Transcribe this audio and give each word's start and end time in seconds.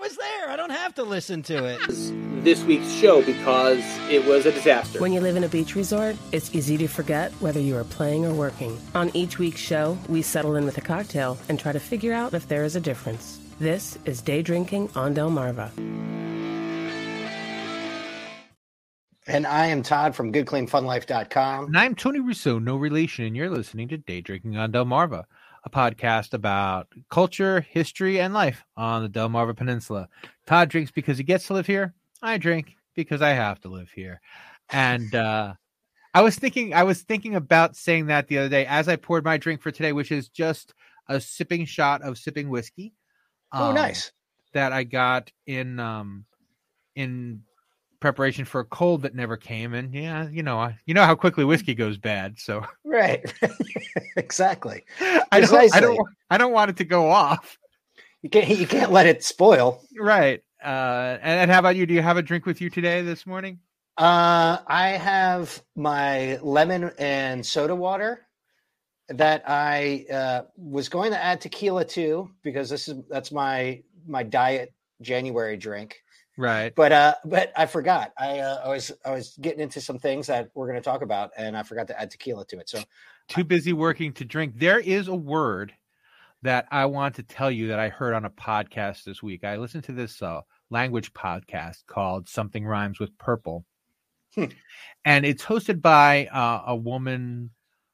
was 0.00 0.16
there. 0.16 0.48
I 0.48 0.56
don't 0.56 0.70
have 0.70 0.94
to 0.94 1.04
listen 1.04 1.42
to 1.44 1.64
it. 1.66 1.80
This 2.42 2.64
week's 2.64 2.90
show 2.90 3.22
because 3.22 3.84
it 4.08 4.24
was 4.24 4.46
a 4.46 4.52
disaster. 4.52 4.98
When 4.98 5.12
you 5.12 5.20
live 5.20 5.36
in 5.36 5.44
a 5.44 5.48
beach 5.48 5.74
resort, 5.74 6.16
it's 6.32 6.54
easy 6.54 6.78
to 6.78 6.88
forget 6.88 7.32
whether 7.34 7.60
you 7.60 7.76
are 7.76 7.84
playing 7.84 8.24
or 8.24 8.32
working. 8.32 8.78
On 8.94 9.14
each 9.14 9.38
week's 9.38 9.60
show, 9.60 9.98
we 10.08 10.22
settle 10.22 10.56
in 10.56 10.64
with 10.64 10.78
a 10.78 10.80
cocktail 10.80 11.36
and 11.48 11.60
try 11.60 11.72
to 11.72 11.80
figure 11.80 12.14
out 12.14 12.32
if 12.32 12.48
there 12.48 12.64
is 12.64 12.76
a 12.76 12.80
difference. 12.80 13.38
This 13.58 13.98
is 14.06 14.22
Day 14.22 14.40
Drinking 14.40 14.88
on 14.96 15.14
Delmarva. 15.14 15.70
And 19.26 19.46
I 19.46 19.66
am 19.66 19.82
Todd 19.82 20.16
from 20.16 20.32
GoodCleanFunLife.com. 20.32 21.66
And 21.66 21.78
I'm 21.78 21.94
Tony 21.94 22.20
Russo, 22.20 22.58
no 22.58 22.76
relation, 22.76 23.26
and 23.26 23.36
you're 23.36 23.50
listening 23.50 23.86
to 23.88 23.98
Day 23.98 24.22
Drinking 24.22 24.56
on 24.56 24.72
Delmarva, 24.72 25.24
a 25.64 25.70
podcast 25.70 26.32
about 26.32 26.88
culture, 27.10 27.60
history, 27.60 28.20
and 28.20 28.32
life 28.32 28.64
on 28.76 29.02
the 29.02 29.08
Delmarva 29.08 29.56
Peninsula. 29.56 30.08
Todd 30.46 30.68
drinks 30.68 30.90
because 30.90 31.18
he 31.18 31.24
gets 31.24 31.46
to 31.46 31.54
live 31.54 31.66
here. 31.66 31.94
I 32.22 32.38
drink 32.38 32.76
because 32.94 33.22
I 33.22 33.30
have 33.30 33.60
to 33.60 33.68
live 33.68 33.90
here. 33.90 34.20
And 34.70 35.14
uh, 35.14 35.54
I 36.14 36.22
was 36.22 36.36
thinking, 36.36 36.74
I 36.74 36.84
was 36.84 37.02
thinking 37.02 37.34
about 37.34 37.76
saying 37.76 38.06
that 38.06 38.28
the 38.28 38.38
other 38.38 38.48
day 38.48 38.66
as 38.66 38.88
I 38.88 38.96
poured 38.96 39.24
my 39.24 39.36
drink 39.36 39.60
for 39.60 39.70
today, 39.70 39.92
which 39.92 40.12
is 40.12 40.28
just 40.28 40.74
a 41.08 41.20
sipping 41.20 41.64
shot 41.64 42.02
of 42.02 42.18
sipping 42.18 42.48
whiskey. 42.48 42.94
Oh, 43.52 43.70
um, 43.70 43.74
nice. 43.74 44.12
That 44.52 44.72
I 44.72 44.84
got 44.84 45.30
in 45.46 45.78
um 45.78 46.24
in 46.96 47.42
preparation 48.00 48.44
for 48.44 48.60
a 48.60 48.64
cold 48.64 49.02
that 49.02 49.14
never 49.14 49.36
came. 49.36 49.74
And 49.74 49.94
yeah, 49.94 50.28
you 50.28 50.42
know, 50.42 50.72
you 50.86 50.94
know 50.94 51.04
how 51.04 51.14
quickly 51.14 51.44
whiskey 51.44 51.74
goes 51.74 51.98
bad. 51.98 52.38
So 52.38 52.64
Right. 52.84 53.32
exactly. 54.16 54.84
I 55.00 55.40
don't, 55.40 55.74
I 55.74 55.80
don't, 55.80 56.08
I 56.30 56.38
don't 56.38 56.52
want 56.52 56.70
it 56.70 56.76
to 56.78 56.84
go 56.84 57.10
off. 57.10 57.58
You 58.22 58.30
can't 58.30 58.48
you 58.48 58.66
can't 58.66 58.92
let 58.92 59.06
it 59.06 59.24
spoil. 59.24 59.82
Right. 59.98 60.42
Uh, 60.62 61.18
and, 61.22 61.40
and 61.40 61.50
how 61.50 61.58
about 61.58 61.76
you? 61.76 61.86
Do 61.86 61.94
you 61.94 62.02
have 62.02 62.16
a 62.16 62.22
drink 62.22 62.44
with 62.44 62.60
you 62.60 62.68
today 62.68 63.02
this 63.02 63.26
morning? 63.26 63.60
Uh, 63.96 64.58
I 64.66 64.88
have 64.90 65.62
my 65.74 66.38
lemon 66.42 66.90
and 66.98 67.44
soda 67.44 67.74
water 67.74 68.26
that 69.08 69.42
I 69.46 70.06
uh, 70.12 70.42
was 70.56 70.88
going 70.88 71.12
to 71.12 71.22
add 71.22 71.40
tequila 71.40 71.84
to 71.86 72.30
because 72.42 72.70
this 72.70 72.88
is 72.88 73.02
that's 73.08 73.32
my 73.32 73.82
my 74.06 74.22
diet 74.22 74.72
January 75.00 75.56
drink. 75.56 76.02
Right. 76.40 76.74
But 76.74 76.90
uh, 76.90 77.14
but 77.26 77.52
I 77.54 77.66
forgot. 77.66 78.12
I 78.18 78.38
uh, 78.38 78.62
I 78.64 78.68
was 78.70 78.90
I 79.04 79.10
was 79.10 79.36
getting 79.42 79.60
into 79.60 79.78
some 79.78 79.98
things 79.98 80.26
that 80.28 80.48
we're 80.54 80.68
going 80.68 80.78
to 80.78 80.84
talk 80.84 81.02
about, 81.02 81.32
and 81.36 81.54
I 81.54 81.62
forgot 81.62 81.86
to 81.88 82.00
add 82.00 82.10
tequila 82.10 82.46
to 82.46 82.58
it. 82.58 82.70
So 82.70 82.80
Too 83.28 83.44
busy 83.44 83.74
working 83.74 84.14
to 84.14 84.24
drink. 84.24 84.54
There 84.56 84.80
is 84.80 85.08
a 85.08 85.14
word 85.14 85.74
that 86.40 86.66
I 86.70 86.86
want 86.86 87.16
to 87.16 87.22
tell 87.22 87.50
you 87.50 87.68
that 87.68 87.78
I 87.78 87.90
heard 87.90 88.14
on 88.14 88.24
a 88.24 88.30
podcast 88.30 89.04
this 89.04 89.22
week. 89.22 89.44
I 89.44 89.56
listened 89.56 89.84
to 89.84 89.92
this 89.92 90.22
uh, 90.22 90.40
language 90.70 91.12
podcast 91.12 91.84
called 91.86 92.26
Something 92.26 92.64
Rhymes 92.64 92.98
with 92.98 93.16
Purple. 93.18 93.66
Hmm. 94.34 94.46
And 95.04 95.26
it's 95.26 95.44
hosted 95.44 95.82
by 95.82 96.24
uh, 96.28 96.62
a 96.68 96.74
woman 96.74 97.50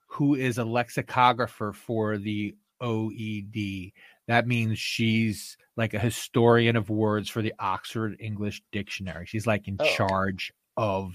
who 0.06 0.36
is 0.36 0.58
a 0.58 0.64
lexicographer 0.64 1.72
for 1.72 2.16
the 2.16 2.54
OED. 2.80 3.92
That 4.28 4.46
means 4.46 4.78
she's 4.78 5.56
like 5.76 5.94
a 5.94 5.98
historian 5.98 6.76
of 6.76 6.90
words 6.90 7.28
for 7.28 7.42
the 7.42 7.54
Oxford 7.58 8.16
English 8.20 8.62
Dictionary. 8.72 9.26
She's 9.26 9.46
like 9.46 9.68
in 9.68 9.76
Oh, 9.78 9.84
charge 9.94 10.52
of 10.76 11.12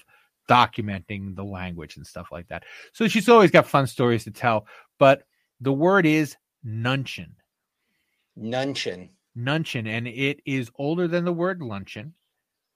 documenting 0.49 1.35
the 1.35 1.43
language 1.43 1.97
and 1.97 2.05
stuff 2.05 2.27
like 2.31 2.47
that. 2.49 2.63
So 2.93 3.07
she's 3.07 3.29
always 3.29 3.51
got 3.51 3.67
fun 3.67 3.87
stories 3.87 4.23
to 4.25 4.31
tell. 4.31 4.67
But 4.99 5.23
the 5.59 5.73
word 5.73 6.05
is 6.05 6.35
nuncheon. 6.65 7.31
nunchin. 8.37 9.09
Nuncheon. 9.37 9.87
And 9.87 10.07
it 10.07 10.41
is 10.45 10.69
older 10.75 11.07
than 11.07 11.25
the 11.25 11.33
word 11.33 11.61
luncheon. 11.61 12.13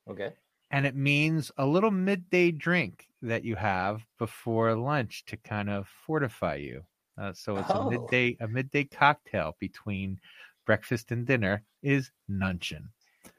Okay. 0.10 0.34
And 0.72 0.86
it 0.86 0.96
means 0.96 1.52
a 1.58 1.66
little 1.66 1.92
midday 1.92 2.52
drink 2.52 3.08
that 3.22 3.44
you 3.44 3.56
have 3.56 4.06
before 4.18 4.76
lunch 4.76 5.26
to 5.26 5.38
kind 5.38 5.70
of 5.70 5.88
fortify 6.06 6.56
you. 6.56 6.84
Uh, 7.18 7.32
so 7.34 7.56
it's 7.58 7.70
Oh. 7.70 7.88
a 7.88 7.92
midday 7.92 8.38
a 8.40 8.48
midday 8.48 8.84
cocktail 8.84 9.56
between 9.60 10.20
breakfast 10.66 11.12
and 11.12 11.26
dinner 11.26 11.64
is 11.84 12.12
nuncheon. 12.30 12.84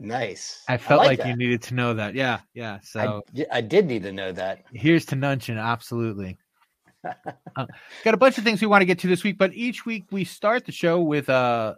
Nice. 0.00 0.64
I 0.69 0.76
felt 0.76 1.04
like, 1.04 1.19
that. 1.19 1.28
you 1.28 1.37
needed 1.37 1.62
to 1.62 1.75
know 1.75 1.94
that. 1.94 2.15
Yeah, 2.15 2.41
yeah. 2.54 2.81
So 2.82 3.22
I, 3.36 3.47
I 3.53 3.60
did 3.60 3.86
need 3.86 4.03
to 4.03 4.12
know 4.12 4.32
that. 4.32 4.65
here's 4.72 5.04
to 5.06 5.16
nuncheon. 5.16 5.62
Absolutely. 5.62 6.38
Uh, 7.54 7.66
got 8.04 8.15
a 8.15 8.16
bunch 8.16 8.36
of 8.36 8.42
things 8.42 8.60
we 8.60 8.66
want 8.66 8.82
to 8.82 8.84
get 8.84 8.98
to 8.98 9.06
this 9.06 9.22
week, 9.22 9.38
but 9.38 9.54
each 9.54 9.86
week 9.86 10.03
we 10.10 10.25
start 10.25 10.66
the 10.66 10.72
show 10.72 11.00
with 11.00 11.28
a 11.28 11.76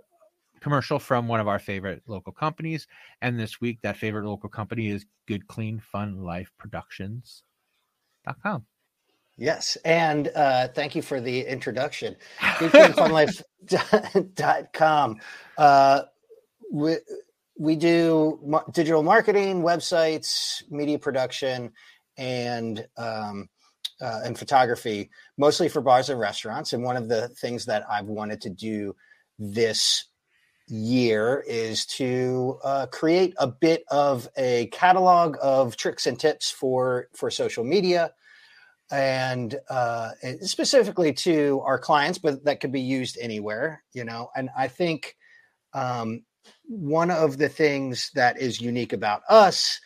commercial 0.60 0.98
from 0.98 1.28
one 1.28 1.38
of 1.38 1.46
our 1.46 1.58
favorite 1.58 2.02
local 2.06 2.32
companies. 2.32 2.86
And 3.20 3.38
this 3.38 3.60
week, 3.60 3.78
that 3.82 3.98
favorite 3.98 4.24
local 4.24 4.48
company 4.48 4.88
is 4.88 5.04
Good 5.26 5.46
Clean 5.46 5.80
Fun 5.80 6.22
Life 6.22 6.50
Productions.com. 6.58 8.64
Yes, 9.40 9.78
and 9.84 10.32
uh, 10.34 10.66
thank 10.68 10.94
you 10.96 11.02
for 11.02 11.20
the 11.20 11.46
introduction. 11.46 12.16
GoodFunLife.com. 12.40 15.20
Uh, 15.56 16.02
we, 16.72 16.96
we 17.56 17.76
do 17.76 18.40
mar- 18.44 18.64
digital 18.72 19.04
marketing, 19.04 19.62
websites, 19.62 20.64
media 20.70 20.98
production, 20.98 21.70
and 22.16 22.84
um, 22.96 23.48
uh, 24.00 24.22
and 24.24 24.36
photography, 24.36 25.08
mostly 25.36 25.68
for 25.68 25.80
bars 25.80 26.10
and 26.10 26.18
restaurants. 26.18 26.72
And 26.72 26.82
one 26.82 26.96
of 26.96 27.08
the 27.08 27.28
things 27.28 27.64
that 27.66 27.84
I've 27.88 28.06
wanted 28.06 28.40
to 28.40 28.50
do 28.50 28.96
this 29.38 30.06
year 30.66 31.44
is 31.46 31.86
to 31.86 32.58
uh, 32.64 32.86
create 32.86 33.34
a 33.38 33.46
bit 33.46 33.84
of 33.88 34.28
a 34.36 34.66
catalog 34.72 35.36
of 35.40 35.76
tricks 35.76 36.08
and 36.08 36.18
tips 36.18 36.50
for 36.50 37.06
for 37.14 37.30
social 37.30 37.62
media 37.62 38.10
and 38.90 39.54
uh, 39.68 40.10
specifically 40.42 41.12
to 41.12 41.60
our 41.64 41.78
clients, 41.78 42.18
but 42.18 42.44
that 42.44 42.60
could 42.60 42.72
be 42.72 42.80
used 42.80 43.18
anywhere, 43.20 43.82
you 43.92 44.04
know. 44.04 44.30
And 44.36 44.50
I 44.56 44.68
think 44.68 45.16
um, 45.74 46.24
one 46.66 47.10
of 47.10 47.38
the 47.38 47.48
things 47.48 48.10
that 48.14 48.40
is 48.40 48.60
unique 48.60 48.92
about 48.92 49.22
us, 49.28 49.80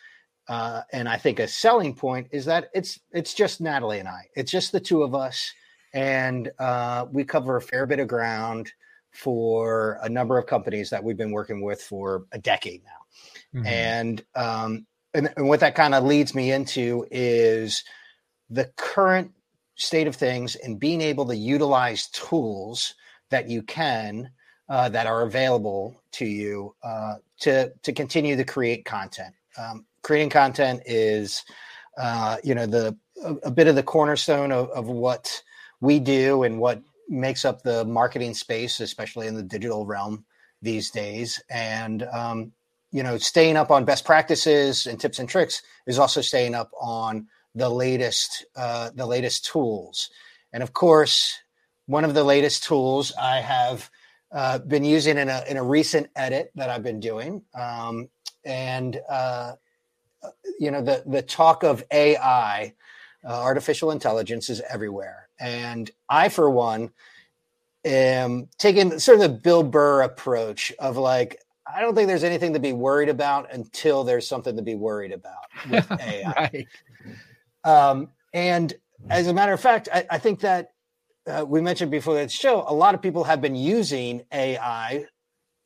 uh, 0.47 0.81
and 0.91 1.09
I 1.09 1.17
think 1.17 1.39
a 1.39 1.47
selling 1.47 1.95
point, 1.95 2.27
is 2.31 2.45
that 2.45 2.69
it's 2.73 2.99
it's 3.11 3.33
just 3.33 3.61
Natalie 3.61 3.99
and 3.99 4.07
I. 4.09 4.21
It's 4.35 4.51
just 4.51 4.71
the 4.71 4.79
two 4.79 5.03
of 5.03 5.15
us, 5.15 5.51
and 5.93 6.51
uh, 6.59 7.05
we 7.11 7.23
cover 7.25 7.57
a 7.57 7.61
fair 7.61 7.85
bit 7.85 7.99
of 7.99 8.07
ground 8.07 8.71
for 9.11 9.99
a 10.01 10.09
number 10.09 10.37
of 10.37 10.47
companies 10.47 10.89
that 10.89 11.03
we've 11.03 11.17
been 11.17 11.31
working 11.31 11.61
with 11.61 11.81
for 11.81 12.25
a 12.31 12.39
decade 12.39 12.83
now 12.83 13.59
Mhm. 13.61 13.65
and 13.67 14.25
um 14.35 14.87
and, 15.13 15.31
and 15.37 15.47
what 15.47 15.59
that 15.59 15.75
kind 15.75 15.93
of 15.93 16.03
leads 16.03 16.33
me 16.33 16.51
into 16.51 17.05
is 17.11 17.83
the 18.53 18.71
current 18.77 19.31
state 19.75 20.07
of 20.07 20.15
things 20.15 20.55
and 20.55 20.79
being 20.79 21.01
able 21.01 21.25
to 21.25 21.35
utilize 21.35 22.07
tools 22.09 22.93
that 23.29 23.49
you 23.49 23.63
can 23.63 24.29
uh, 24.69 24.87
that 24.89 25.07
are 25.07 25.23
available 25.23 26.01
to 26.11 26.25
you 26.25 26.75
uh, 26.83 27.15
to 27.39 27.71
to 27.81 27.91
continue 27.91 28.35
to 28.35 28.43
create 28.43 28.85
content. 28.85 29.33
Um, 29.57 29.85
creating 30.03 30.29
content 30.29 30.81
is 30.85 31.43
uh, 31.97 32.37
you 32.43 32.55
know 32.55 32.65
the 32.65 32.95
a, 33.23 33.33
a 33.45 33.51
bit 33.51 33.67
of 33.67 33.75
the 33.75 33.83
cornerstone 33.83 34.51
of, 34.51 34.69
of 34.69 34.87
what 34.87 35.41
we 35.81 35.99
do 35.99 36.43
and 36.43 36.59
what 36.59 36.81
makes 37.09 37.43
up 37.43 37.61
the 37.63 37.83
marketing 37.85 38.33
space 38.33 38.79
especially 38.79 39.27
in 39.27 39.35
the 39.35 39.43
digital 39.43 39.85
realm 39.85 40.23
these 40.61 40.91
days. 40.91 41.41
And 41.49 42.03
um, 42.03 42.53
you 42.91 43.01
know 43.01 43.17
staying 43.17 43.57
up 43.57 43.71
on 43.71 43.83
best 43.83 44.05
practices 44.05 44.85
and 44.85 44.99
tips 44.99 45.19
and 45.19 45.27
tricks 45.27 45.63
is 45.87 45.97
also 45.97 46.21
staying 46.21 46.53
up 46.55 46.71
on 46.79 47.27
the 47.55 47.69
latest 47.69 48.45
uh, 48.55 48.89
the 48.95 49.05
latest 49.05 49.45
tools 49.45 50.09
and 50.51 50.63
of 50.63 50.73
course 50.73 51.39
one 51.85 52.05
of 52.05 52.13
the 52.13 52.23
latest 52.23 52.63
tools 52.63 53.13
i 53.19 53.37
have 53.37 53.89
uh, 54.31 54.57
been 54.59 54.83
using 54.83 55.17
in 55.17 55.29
a, 55.29 55.43
in 55.47 55.57
a 55.57 55.63
recent 55.63 56.07
edit 56.15 56.51
that 56.55 56.69
i've 56.69 56.83
been 56.83 56.99
doing 56.99 57.41
um, 57.53 58.09
and 58.45 58.99
uh, 59.09 59.53
you 60.59 60.71
know 60.71 60.81
the, 60.81 61.03
the 61.05 61.21
talk 61.21 61.63
of 61.63 61.83
ai 61.91 62.73
uh, 63.23 63.41
artificial 63.41 63.91
intelligence 63.91 64.49
is 64.49 64.61
everywhere 64.69 65.29
and 65.39 65.91
i 66.09 66.29
for 66.29 66.49
one 66.49 66.91
am 67.85 68.47
taking 68.57 68.97
sort 68.99 69.15
of 69.15 69.21
the 69.21 69.37
bill 69.37 69.63
burr 69.63 70.01
approach 70.01 70.71
of 70.79 70.97
like 70.97 71.39
I 71.65 71.81
don't 71.81 71.95
think 71.95 72.07
there's 72.07 72.23
anything 72.23 72.53
to 72.53 72.59
be 72.59 72.73
worried 72.73 73.09
about 73.09 73.53
until 73.53 74.03
there's 74.03 74.27
something 74.27 74.55
to 74.57 74.61
be 74.61 74.75
worried 74.75 75.11
about 75.11 75.45
with 75.69 75.89
AI. 75.99 76.33
right. 76.35 76.67
Um, 77.63 78.09
and 78.33 78.73
as 79.09 79.27
a 79.27 79.33
matter 79.33 79.53
of 79.53 79.59
fact, 79.59 79.89
I, 79.93 80.05
I 80.09 80.17
think 80.17 80.41
that 80.41 80.69
uh, 81.27 81.45
we 81.47 81.61
mentioned 81.61 81.91
before 81.91 82.15
that 82.15 82.31
show, 82.31 82.65
a 82.67 82.73
lot 82.73 82.95
of 82.95 83.01
people 83.01 83.23
have 83.23 83.41
been 83.41 83.55
using 83.55 84.23
AI 84.31 85.05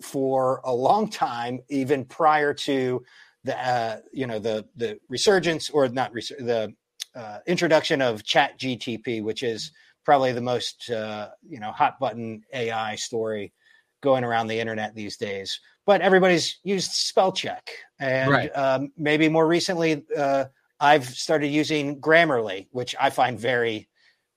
for 0.02 0.62
a 0.64 0.74
long 0.74 1.10
time, 1.10 1.60
even 1.70 2.06
prior 2.06 2.54
to 2.54 3.04
the 3.44 3.68
uh, 3.68 3.98
you 4.12 4.28
know 4.28 4.40
the 4.40 4.66
the 4.76 5.00
resurgence 5.10 5.70
or 5.70 5.88
not 5.90 6.14
the 6.14 6.74
uh, 7.16 7.40
introduction 7.48 8.02
of 8.02 8.24
Chat 8.24 8.60
GTP, 8.60 9.24
which 9.24 9.42
is 9.42 9.72
probably 10.06 10.32
the 10.34 10.42
most 10.42 10.90
uh, 10.90 11.30
you 11.48 11.60
know 11.60 11.72
hot 11.72 12.00
button 12.00 12.44
AI 12.54 12.96
story 12.96 13.54
going 14.02 14.24
around 14.24 14.48
the 14.48 14.60
internet 14.60 14.94
these 14.94 15.18
days. 15.18 15.60
But 15.86 16.02
everybody's 16.02 16.60
used 16.64 16.92
spell 16.92 17.32
check, 17.32 17.70
and 18.00 18.32
Right. 18.32 18.56
um, 18.56 18.92
maybe 18.98 19.30
more 19.30 19.48
recently, 19.48 20.06
uh, 20.16 20.46
I've 20.79 21.06
started 21.06 21.47
using 21.47 22.00
Grammarly, 22.00 22.68
which 22.71 22.95
I 23.00 23.09
find 23.09 23.39
very, 23.39 23.89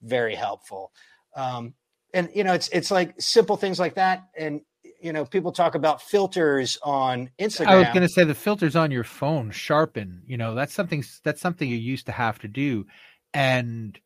very 0.02 0.34
helpful. 0.34 0.92
Um, 1.36 1.74
and 2.14 2.28
you 2.34 2.44
know, 2.44 2.54
it's 2.54 2.68
it's 2.68 2.90
like 2.90 3.20
simple 3.20 3.56
things 3.56 3.78
like 3.78 3.94
that. 3.94 4.24
And 4.36 4.62
you 5.00 5.12
know, 5.12 5.24
people 5.24 5.52
talk 5.52 5.74
about 5.74 6.02
filters 6.02 6.78
on 6.82 7.30
Instagram. 7.38 7.66
I 7.66 7.76
was 7.76 7.88
going 7.88 8.02
to 8.02 8.08
say 8.08 8.24
the 8.24 8.34
filters 8.34 8.76
on 8.76 8.90
your 8.90 9.04
phone 9.04 9.50
sharpen. 9.50 10.22
You 10.26 10.36
know, 10.36 10.54
that's 10.54 10.74
something 10.74 11.04
that's 11.24 11.40
something 11.40 11.68
you 11.68 11.76
used 11.76 12.06
to 12.06 12.12
have 12.12 12.38
to 12.40 12.48
do, 12.48 12.86
and 13.32 13.98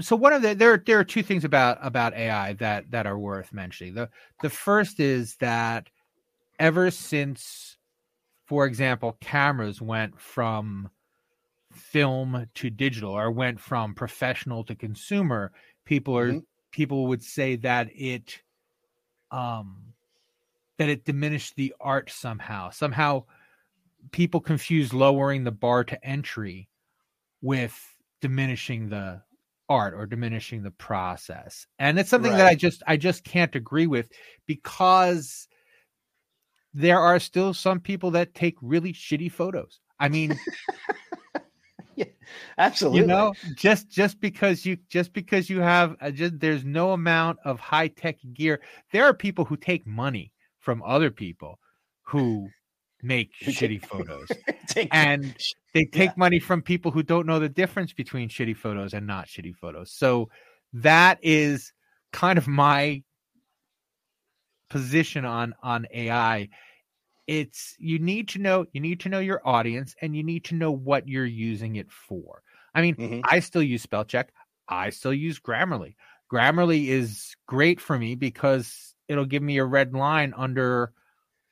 so 0.00 0.16
one 0.16 0.32
of 0.32 0.42
the 0.42 0.54
there 0.54 0.82
there 0.84 0.98
are 0.98 1.04
two 1.04 1.22
things 1.22 1.44
about 1.44 1.78
about 1.80 2.14
AI 2.14 2.54
that 2.54 2.90
that 2.90 3.06
are 3.06 3.18
worth 3.18 3.52
mentioning. 3.52 3.94
the 3.94 4.08
The 4.42 4.50
first 4.50 5.00
is 5.00 5.36
that 5.36 5.88
ever 6.58 6.90
since, 6.90 7.76
for 8.50 8.66
example, 8.66 9.16
cameras 9.20 9.80
went 9.80 10.20
from 10.20 10.90
film 11.72 12.46
to 12.54 12.70
digital 12.70 13.12
or 13.12 13.30
went 13.30 13.60
from 13.60 13.94
professional 13.94 14.64
to 14.64 14.74
consumer, 14.74 15.52
people 15.84 16.18
are 16.18 16.32
Mhm. 16.34 16.46
people 16.72 17.06
would 17.06 17.22
say 17.22 17.56
that 17.56 17.88
it 17.94 18.42
um 19.30 19.94
that 20.78 20.88
it 20.88 21.04
diminished 21.04 21.56
the 21.56 21.74
art 21.80 22.10
somehow. 22.10 22.70
Somehow 22.70 23.26
people 24.12 24.40
confuse 24.40 24.94
lowering 24.94 25.44
the 25.44 25.52
bar 25.52 25.84
to 25.84 26.04
entry 26.04 26.68
with 27.42 27.96
diminishing 28.20 28.88
the 28.90 29.22
art 29.68 29.94
or 29.94 30.06
diminishing 30.06 30.62
the 30.62 30.72
process. 30.72 31.66
And 31.78 31.98
it's 31.98 32.10
something 32.10 32.36
that 32.36 32.46
I 32.46 32.54
just 32.56 32.82
I 32.86 32.96
just 32.96 33.24
can't 33.24 33.54
agree 33.56 33.86
with 33.86 34.10
because 34.46 35.48
there 36.74 36.98
are 36.98 37.18
still 37.18 37.52
some 37.54 37.80
people 37.80 38.10
that 38.12 38.34
take 38.34 38.56
really 38.62 38.92
shitty 38.92 39.30
photos. 39.32 39.80
I 39.98 40.08
mean, 40.08 40.38
yeah, 41.96 42.04
Absolutely. 42.58 43.00
you 43.00 43.06
know, 43.06 43.32
just 43.54 43.90
just 43.90 44.20
because 44.20 44.64
you 44.64 44.76
just 44.88 45.12
because 45.12 45.50
you 45.50 45.60
have 45.60 45.96
uh, 46.00 46.10
just 46.10 46.38
there's 46.40 46.64
no 46.64 46.92
amount 46.92 47.38
of 47.44 47.58
high 47.60 47.88
tech 47.88 48.16
gear. 48.34 48.60
There 48.92 49.04
are 49.04 49.14
people 49.14 49.44
who 49.44 49.56
take 49.56 49.86
money 49.86 50.32
from 50.58 50.82
other 50.82 51.10
people 51.10 51.58
who 52.02 52.48
make 53.02 53.30
shitty 53.42 53.82
photos 53.86 54.28
Take- 54.66 54.88
and 54.92 55.34
they 55.74 55.84
take 55.84 56.10
Yeah. 56.10 56.14
money 56.16 56.38
from 56.38 56.62
people 56.62 56.90
who 56.90 57.02
don't 57.02 57.26
know 57.26 57.38
the 57.38 57.48
difference 57.48 57.92
between 57.92 58.28
shitty 58.28 58.56
photos 58.56 58.92
and 58.94 59.06
not 59.06 59.26
shitty 59.26 59.54
photos. 59.54 59.92
So 59.92 60.28
that 60.72 61.18
is 61.22 61.72
kind 62.12 62.38
of 62.38 62.46
my 62.46 63.02
position 64.70 65.24
on 65.26 65.54
on 65.62 65.86
AI. 65.92 66.48
It's 67.26 67.76
you 67.78 67.98
need 67.98 68.28
to 68.30 68.38
know 68.38 68.66
you 68.72 68.80
need 68.80 69.00
to 69.00 69.08
know 69.08 69.20
your 69.20 69.46
audience 69.46 69.94
and 70.02 70.16
you 70.16 70.22
need 70.24 70.44
to 70.46 70.54
know 70.56 70.72
what 70.72 71.08
you're 71.08 71.26
using 71.26 71.76
it 71.76 71.90
for. 71.92 72.42
I 72.74 72.82
mean, 72.82 72.96
Mhm. 72.96 73.24
I 73.24 73.40
still 73.40 73.62
use 73.62 73.82
spell 73.82 74.04
check. 74.04 74.32
I 74.68 74.90
still 74.90 75.14
use 75.14 75.40
Grammarly. 75.40 75.96
Grammarly 76.32 76.86
is 76.88 77.34
great 77.46 77.80
for 77.80 77.98
me 77.98 78.14
because 78.16 78.94
it'll 79.08 79.26
give 79.26 79.42
me 79.42 79.58
a 79.58 79.64
red 79.64 79.92
line 79.94 80.34
under 80.36 80.92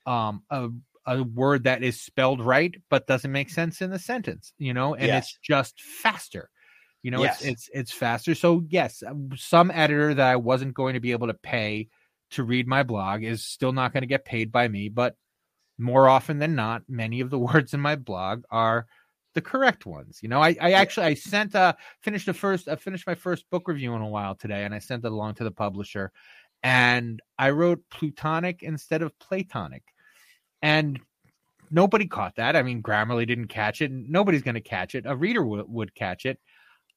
um 0.06 0.42
a 0.50 0.68
a 1.06 1.22
word 1.22 1.64
that 1.64 1.82
is 1.82 2.00
spelled 2.00 2.40
right 2.44 2.76
but 2.90 3.06
doesn't 3.06 3.32
make 3.32 3.48
sense 3.50 3.80
in 3.80 3.90
the 3.90 3.98
sentence, 3.98 4.52
you 4.58 4.74
know, 4.74 4.94
and 4.94 5.14
Yes. 5.14 5.14
it's 5.14 5.38
just 5.42 5.80
faster. 5.82 6.50
You 7.02 7.10
know, 7.10 7.22
Yes. 7.22 7.38
it's 7.42 7.42
it's 7.42 7.70
it's 7.72 7.92
faster. 7.92 8.34
So 8.34 8.64
yes, 8.68 9.02
some 9.36 9.70
editor 9.70 10.14
that 10.14 10.26
I 10.30 10.36
wasn't 10.36 10.74
going 10.74 10.94
to 10.94 11.00
be 11.00 11.12
able 11.12 11.28
to 11.28 11.34
pay 11.34 11.88
to 12.30 12.44
read 12.44 12.66
my 12.66 12.82
blog 12.82 13.22
is 13.24 13.44
still 13.44 13.72
not 13.72 13.92
going 13.92 14.02
to 14.02 14.08
get 14.08 14.24
paid 14.24 14.52
by 14.52 14.68
me, 14.68 14.88
but 14.88 15.16
more 15.78 16.08
often 16.08 16.38
than 16.38 16.54
not, 16.54 16.82
many 16.88 17.20
of 17.20 17.30
the 17.30 17.38
words 17.38 17.74
in 17.74 17.80
my 17.80 17.96
blog 17.96 18.44
are 18.50 18.86
the 19.34 19.40
correct 19.40 19.86
ones. 19.86 20.18
You 20.22 20.28
know, 20.28 20.42
I, 20.42 20.56
I 20.60 20.72
actually 20.72 21.06
I 21.06 21.14
sent 21.14 21.54
a 21.54 21.76
finished 22.00 22.26
the 22.26 22.34
first 22.34 22.68
I 22.68 22.76
finished 22.76 23.06
my 23.06 23.14
first 23.14 23.48
book 23.50 23.68
review 23.68 23.94
in 23.94 24.02
a 24.02 24.08
while 24.08 24.34
today 24.34 24.64
and 24.64 24.74
I 24.74 24.78
sent 24.78 25.04
it 25.04 25.12
along 25.12 25.34
to 25.36 25.44
the 25.44 25.50
publisher 25.50 26.10
and 26.62 27.20
I 27.38 27.50
wrote 27.50 27.82
plutonic 27.90 28.62
instead 28.62 29.02
of 29.02 29.16
platonic. 29.18 29.84
And 30.60 30.98
nobody 31.70 32.06
caught 32.06 32.36
that. 32.36 32.56
I 32.56 32.62
mean, 32.62 32.82
Grammarly 32.82 33.26
didn't 33.26 33.48
catch 33.48 33.80
it. 33.80 33.90
and 33.90 34.08
Nobody's 34.08 34.42
going 34.42 34.54
to 34.54 34.60
catch 34.60 34.94
it. 34.94 35.04
A 35.06 35.14
reader 35.14 35.40
w- 35.40 35.66
would 35.68 35.94
catch 35.94 36.26
it. 36.26 36.40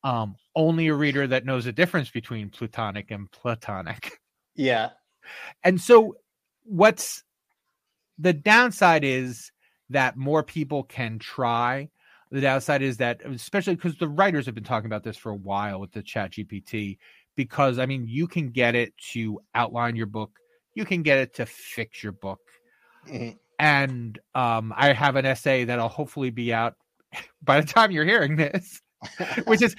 Um, 0.04 0.36
only 0.56 0.88
a 0.88 0.95
reader 0.95 1.27
that 1.27 1.45
knows 1.45 1.66
the 1.66 1.72
difference 1.72 2.10
between 2.10 2.50
plutonic 2.50 3.12
and 3.12 3.30
platonic. 3.30 4.18
yeah. 4.56 4.89
And 5.63 5.80
so, 5.80 6.16
what's 6.63 7.24
the 8.18 8.33
downside 8.33 9.04
is 9.04 9.51
that 9.89 10.18
more 10.18 10.44
people 10.44 10.83
can 10.83 11.19
try. 11.19 11.89
The 12.31 12.42
downside 12.42 12.81
is 12.81 12.98
that, 12.98 13.22
especially 13.25 13.75
because 13.75 13.98
the 13.98 14.07
writers 14.07 14.45
have 14.45 14.56
been 14.56 14.63
talking 14.63 14.86
about 14.86 15.04
this 15.04 15.18
for 15.18 15.31
a 15.31 15.36
while 15.36 15.80
with 15.80 15.92
the 15.92 16.01
Chat 16.01 16.31
GPT, 16.31 16.98
because 17.36 17.80
I 17.80 17.86
mean, 17.86 18.06
you 18.07 18.28
can 18.28 18.50
get 18.50 18.75
it 18.75 18.95
to 19.12 19.39
outline 19.54 19.95
your 19.95 20.06
book, 20.06 20.31
you 20.74 20.86
can 20.86 21.01
get 21.01 21.18
it 21.18 21.34
to 21.36 21.45
fix 21.45 22.04
your 22.04 22.13
book. 22.13 22.39
Mhm. 23.07 23.38
And 23.60 24.19
um, 24.34 24.74
I 24.75 24.94
have 24.94 25.16
an 25.16 25.25
essay 25.25 25.66
that'll 25.66 25.89
hopefully 25.89 26.30
be 26.30 26.54
out 26.54 26.75
by 27.44 27.60
the 27.62 27.68
time 27.68 27.92
you're 27.92 28.06
hearing 28.06 28.36
this, 28.36 28.81
which 29.45 29.62
is 29.62 29.75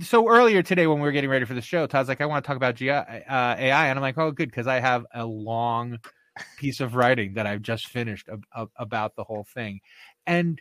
so 0.00 0.28
earlier 0.28 0.62
today 0.62 0.86
when 0.86 0.98
we 0.98 1.02
were 1.04 1.12
getting 1.12 1.30
ready 1.30 1.44
for 1.44 1.54
the 1.54 1.60
show, 1.60 1.86
Todd's 1.86 2.08
like, 2.08 2.20
I 2.20 2.26
want 2.26 2.44
to 2.44 2.46
talk 2.46 2.56
about 2.56 2.76
GI, 2.76 2.90
uh, 2.90 3.56
AI. 3.58 3.88
And 3.88 3.98
I'm 3.98 4.02
like, 4.02 4.18
oh, 4.18 4.30
good, 4.30 4.50
because 4.50 4.66
I 4.66 4.80
have 4.80 5.06
a 5.14 5.24
long 5.24 5.98
piece 6.56 6.80
of 6.80 6.94
writing 6.94 7.34
that 7.34 7.46
I've 7.46 7.62
just 7.62 7.88
finished 7.88 8.28
ab- 8.28 8.44
ab- 8.56 8.70
about 8.76 9.16
the 9.16 9.24
whole 9.24 9.44
thing. 9.44 9.80
And 10.26 10.60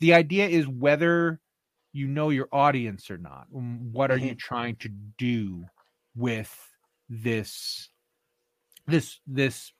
the 0.00 0.14
idea 0.14 0.46
is 0.48 0.66
whether 0.66 1.40
you 1.92 2.06
know 2.06 2.30
your 2.30 2.48
audience 2.52 3.10
or 3.10 3.18
not. 3.18 3.46
Mm, 3.52 3.92
What 3.92 4.10
are 4.10 4.18
you 4.18 4.34
trying 4.34 4.76
to 4.76 4.88
do 4.88 5.64
with 6.14 6.54
this 7.08 7.88
this 8.86 9.20
this 9.26 9.72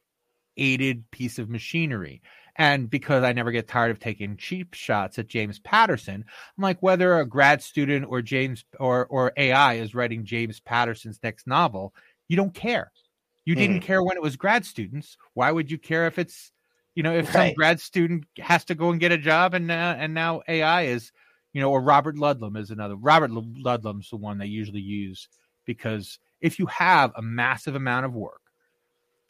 aided 0.56 1.10
piece 1.10 1.38
of 1.38 1.50
machinery? 1.50 2.22
And 2.58 2.88
because 2.88 3.22
I 3.22 3.32
never 3.32 3.52
get 3.52 3.68
tired 3.68 3.90
of 3.90 3.98
taking 3.98 4.36
cheap 4.36 4.72
shots 4.72 5.18
at 5.18 5.28
James 5.28 5.58
Patterson, 5.58 6.24
I'm 6.56 6.62
like 6.62 6.82
whether 6.82 7.18
a 7.18 7.26
grad 7.26 7.62
student 7.62 8.06
or 8.08 8.22
James 8.22 8.64
or 8.80 9.06
or 9.06 9.32
AI 9.36 9.74
is 9.74 9.94
writing 9.94 10.24
James 10.24 10.60
Patterson's 10.60 11.20
next 11.22 11.46
novel, 11.46 11.94
you 12.28 12.36
don't 12.36 12.54
care. 12.54 12.92
You 13.44 13.54
didn't 13.54 13.80
care 13.80 14.02
when 14.02 14.16
it 14.16 14.22
was 14.22 14.36
grad 14.36 14.64
students. 14.64 15.16
Why 15.34 15.52
would 15.52 15.70
you 15.70 15.78
care 15.78 16.06
if 16.06 16.18
it's 16.18 16.50
you 16.94 17.02
know 17.02 17.14
if 17.14 17.30
some 17.30 17.52
grad 17.54 17.78
student 17.78 18.24
has 18.38 18.64
to 18.64 18.74
go 18.74 18.90
and 18.90 18.98
get 18.98 19.12
a 19.12 19.18
job 19.18 19.54
and 19.54 19.70
uh, 19.70 19.94
and 19.98 20.14
now 20.14 20.42
AI 20.48 20.82
is 20.82 21.12
you 21.52 21.60
know 21.60 21.70
or 21.70 21.82
Robert 21.82 22.16
Ludlum 22.16 22.58
is 22.58 22.70
another. 22.70 22.96
Robert 22.96 23.30
Lu- 23.30 23.62
Ludlum's 23.62 24.10
the 24.10 24.16
one 24.16 24.38
they 24.38 24.46
usually 24.46 24.80
use 24.80 25.28
because 25.66 26.18
if 26.40 26.58
you 26.58 26.66
have 26.66 27.12
a 27.16 27.22
massive 27.22 27.74
amount 27.74 28.06
of 28.06 28.14
work, 28.14 28.40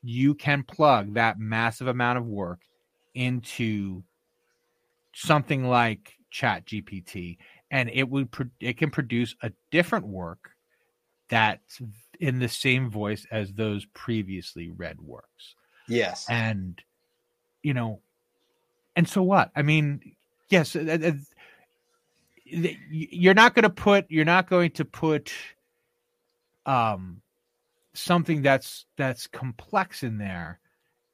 you 0.03 0.35
can 0.35 0.63
plug 0.63 1.15
that 1.15 1.39
massive 1.39 1.89
amount 1.89 2.19
of 2.19 2.27
work 2.27 2.61
into 3.17 4.03
something 5.15 5.65
like 5.69 6.13
chat 6.31 6.65
gpt 6.67 7.39
and 7.71 7.89
it 7.93 8.09
would 8.09 8.31
pro- 8.31 8.51
it 8.61 8.77
can 8.77 8.91
produce 8.91 9.35
a 9.43 9.51
different 9.71 10.07
work 10.07 10.51
that's 11.29 11.81
in 12.21 12.39
the 12.39 12.49
same 12.49 12.91
voice 12.91 13.27
as 13.31 13.53
those 13.55 13.87
previously 13.95 14.71
read 14.71 15.01
works 15.01 15.55
Yes. 15.89 16.27
and 16.29 16.81
you 17.63 17.73
know 17.73 18.01
and 18.97 19.09
so 19.09 19.23
what 19.23 19.51
i 19.57 19.63
mean 19.63 20.03
yes 20.51 20.77
uh, 20.77 20.99
uh, 21.03 21.13
you're 22.91 23.35
not 23.35 23.55
going 23.55 23.63
to 23.63 23.71
put 23.71 24.05
you're 24.11 24.25
not 24.25 24.49
going 24.51 24.71
to 24.73 24.85
put 24.85 25.33
um 26.67 27.23
something 27.95 28.43
that's 28.43 28.85
that's 28.97 29.27
complex 29.27 30.03
in 30.03 30.19
there 30.19 30.61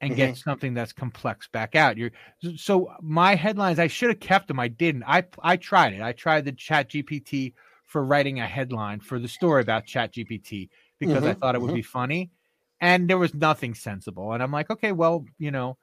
and 0.02 0.16
get 0.16 0.36
something 0.36 0.74
that's 0.74 0.92
complex 0.92 1.48
back 1.48 1.76
out. 1.76 1.98
You're 1.98 2.12
so 2.56 2.92
my 3.02 3.36
headlines 3.36 3.78
i 3.78 3.86
should 3.88 4.10
have 4.10 4.20
kept 4.20 4.48
them 4.48 4.60
i 4.60 4.68
didn't. 4.68 5.04
I 5.04 5.24
i 5.42 5.56
tried 5.56 5.94
it. 5.94 6.02
I 6.02 6.12
tried 6.12 6.44
the 6.46 6.52
chat 6.52 6.90
gpt 6.90 7.54
for 7.86 8.04
writing 8.04 8.40
a 8.40 8.46
headline 8.48 9.00
for 9.00 9.18
the 9.20 9.28
story 9.28 9.62
about 9.62 9.86
chat 9.86 10.14
gpt 10.14 10.70
because 11.00 11.26
i 11.26 11.34
Mhm, 11.34 11.42
thought 11.42 11.54
it 11.56 11.62
would 11.62 11.72
be 11.72 11.82
funny 11.82 12.32
and 12.80 13.08
there 13.08 13.18
was 13.18 13.34
nothing 13.34 13.74
sensible. 13.74 14.32
And 14.34 14.42
i'm 14.42 14.52
like 14.52 14.70
okay 14.70 14.92
well 14.92 15.24
you 15.38 15.50
know 15.52 15.78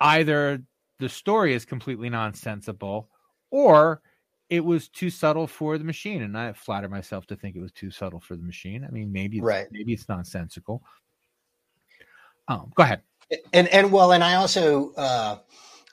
either 0.00 0.62
the 0.98 1.08
story 1.08 1.54
is 1.54 1.64
completely 1.64 2.08
nonsensical 2.10 3.10
or 3.50 4.02
it 4.48 4.64
was 4.64 4.88
too 4.88 5.10
subtle 5.10 5.46
for 5.46 5.76
the 5.78 5.84
machine. 5.84 6.22
And 6.22 6.36
i 6.38 6.52
flatter 6.52 6.88
myself 6.88 7.26
to 7.26 7.36
think 7.36 7.56
it 7.56 7.60
was 7.60 7.72
too 7.72 7.90
subtle 7.90 8.20
for 8.20 8.36
the 8.36 8.42
machine. 8.42 8.84
I 8.84 8.90
mean 8.90 9.12
maybe 9.12 9.42
Right. 9.42 9.68
maybe 9.70 9.92
it's 9.92 10.08
nonsensical 10.08 10.82
um 12.48 12.72
go 12.74 12.82
ahead. 12.82 13.02
And 13.52 13.68
and 13.68 13.90
well 13.90 14.12
and 14.12 14.22
i 14.22 14.34
also 14.34 14.92
uh 14.92 15.38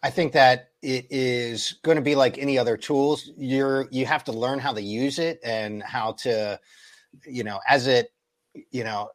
i 0.03 0.09
think 0.09 0.33
that 0.33 0.69
it 0.83 1.07
is 1.09 1.79
going 1.83 1.95
to 1.95 2.01
be 2.01 2.13
like 2.13 2.37
any 2.37 2.59
other 2.59 2.75
tools. 2.75 3.31
You're 3.37 3.87
you 3.89 4.05
have 4.05 4.23
to 4.25 4.33
learn 4.33 4.59
how 4.59 4.73
to 4.73 4.81
use 4.81 5.17
it 5.17 5.39
and 5.43 5.81
how 5.81 6.11
to 6.23 6.59
you 7.25 7.43
know 7.43 7.59
as 7.67 7.87
it 7.87 8.11
you 8.69 8.83
know 8.83 9.09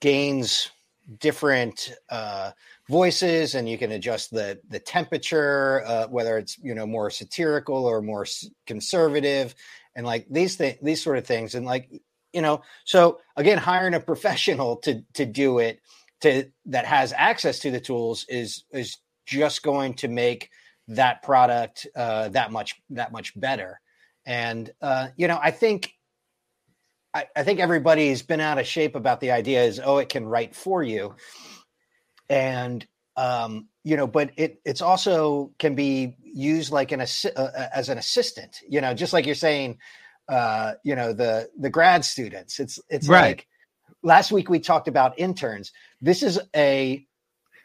gains 0.00 0.70
different 1.18 1.94
uh, 2.10 2.50
voices 2.88 3.54
and 3.54 3.68
you 3.68 3.78
can 3.78 3.92
adjust 3.92 4.30
the 4.30 4.60
the 4.68 4.78
temperature 4.78 5.82
uh, 5.86 6.06
whether 6.08 6.36
it's 6.36 6.58
you 6.58 6.74
know 6.74 6.86
more 6.86 7.10
satirical 7.10 7.86
or 7.86 8.02
more 8.02 8.26
conservative 8.66 9.54
and 9.96 10.06
like 10.06 10.26
these 10.30 10.56
things 10.56 10.76
these 10.82 11.02
sort 11.02 11.16
of 11.16 11.26
things 11.26 11.54
and 11.54 11.64
like 11.64 11.90
you 12.32 12.42
know 12.42 12.60
so 12.84 13.18
again 13.36 13.58
hiring 13.58 13.94
a 13.94 14.00
professional 14.00 14.76
to 14.76 15.02
to 15.14 15.24
do 15.24 15.58
it 15.58 15.80
to 16.22 16.50
that 16.66 16.86
has 16.86 17.12
access 17.16 17.60
to 17.60 17.70
the 17.70 17.80
tools 17.80 18.26
is 18.28 18.64
is 18.72 18.98
just 19.26 19.62
going 19.62 19.94
to 19.94 20.08
make 20.08 20.50
that 20.88 21.22
product 21.22 21.86
uh, 21.94 22.28
that 22.30 22.50
much 22.50 22.74
that 22.90 23.12
much 23.12 23.38
better. 23.38 23.80
And 24.24 24.70
uh, 24.80 25.08
you 25.16 25.28
know 25.28 25.38
i 25.42 25.50
think 25.50 25.92
I, 27.14 27.26
I 27.36 27.42
think 27.42 27.60
everybody's 27.60 28.22
been 28.22 28.40
out 28.40 28.58
of 28.58 28.66
shape 28.66 28.96
about 28.96 29.20
the 29.20 29.32
idea 29.32 29.64
is 29.64 29.80
oh 29.84 29.98
it 29.98 30.08
can 30.08 30.24
write 30.24 30.54
for 30.54 30.82
you. 30.82 31.14
And 32.28 32.86
um, 33.16 33.68
you 33.84 33.96
know 33.96 34.06
but 34.06 34.30
it 34.36 34.60
it's 34.64 34.80
also 34.80 35.52
can 35.58 35.74
be 35.74 36.16
used 36.22 36.72
like 36.72 36.92
an 36.92 37.00
assi- 37.00 37.36
uh, 37.36 37.50
uh, 37.54 37.68
as 37.74 37.90
an 37.90 37.98
assistant 37.98 38.56
you 38.66 38.80
know 38.80 38.94
just 38.94 39.12
like 39.12 39.26
you're 39.26 39.34
saying 39.34 39.78
uh, 40.28 40.72
you 40.82 40.94
know 40.94 41.12
the 41.12 41.50
the 41.58 41.70
grad 41.70 42.04
students. 42.04 42.60
It's 42.60 42.80
it's 42.88 43.08
right. 43.08 43.20
like 43.20 43.46
last 44.02 44.32
week 44.32 44.48
we 44.48 44.58
talked 44.58 44.88
about 44.88 45.18
interns 45.18 45.72
this 46.00 46.22
is 46.22 46.40
a 46.54 47.06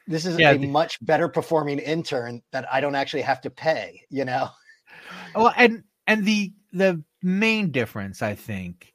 this 0.08 0.26
is 0.26 0.40
yeah, 0.40 0.52
a 0.52 0.58
the, 0.58 0.68
much 0.68 1.04
better 1.06 1.28
performing 1.28 1.80
intern 1.80 2.42
that 2.52 2.72
i 2.72 2.80
don't 2.80 2.96
actually 2.96 3.22
have 3.22 3.42
to 3.42 3.50
pay 3.50 4.02
you 4.10 4.26
know 4.26 4.50
well 5.36 5.54
and 5.58 5.84
and 6.06 6.26
the 6.26 6.54
the 6.74 7.04
main 7.22 7.72
difference 7.72 8.22
i 8.22 8.36
think 8.36 8.94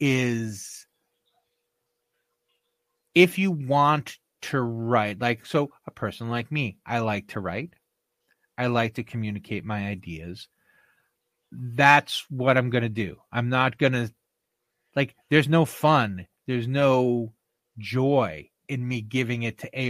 is 0.00 0.86
if 3.16 3.38
you 3.38 3.50
want 3.50 4.18
to 4.42 4.60
write, 4.60 5.20
like, 5.20 5.46
so 5.46 5.70
a 5.86 5.90
person 5.90 6.28
like 6.28 6.52
me, 6.52 6.76
I 6.84 6.98
like 6.98 7.28
to 7.28 7.40
write, 7.40 7.72
I 8.58 8.66
like 8.66 8.94
to 8.94 9.04
communicate 9.04 9.64
my 9.64 9.86
ideas. 9.86 10.48
That's 11.50 12.26
what 12.28 12.58
I'm 12.58 12.68
going 12.68 12.82
to 12.82 12.90
do. 12.90 13.16
I'm 13.32 13.48
not 13.48 13.78
going 13.78 13.94
to, 13.94 14.12
like, 14.94 15.16
there's 15.30 15.48
no 15.48 15.64
fun, 15.64 16.26
there's 16.46 16.68
no 16.68 17.32
joy 17.78 18.48
in 18.68 18.86
me 18.86 19.00
giving 19.00 19.44
it 19.44 19.58
to 19.58 19.80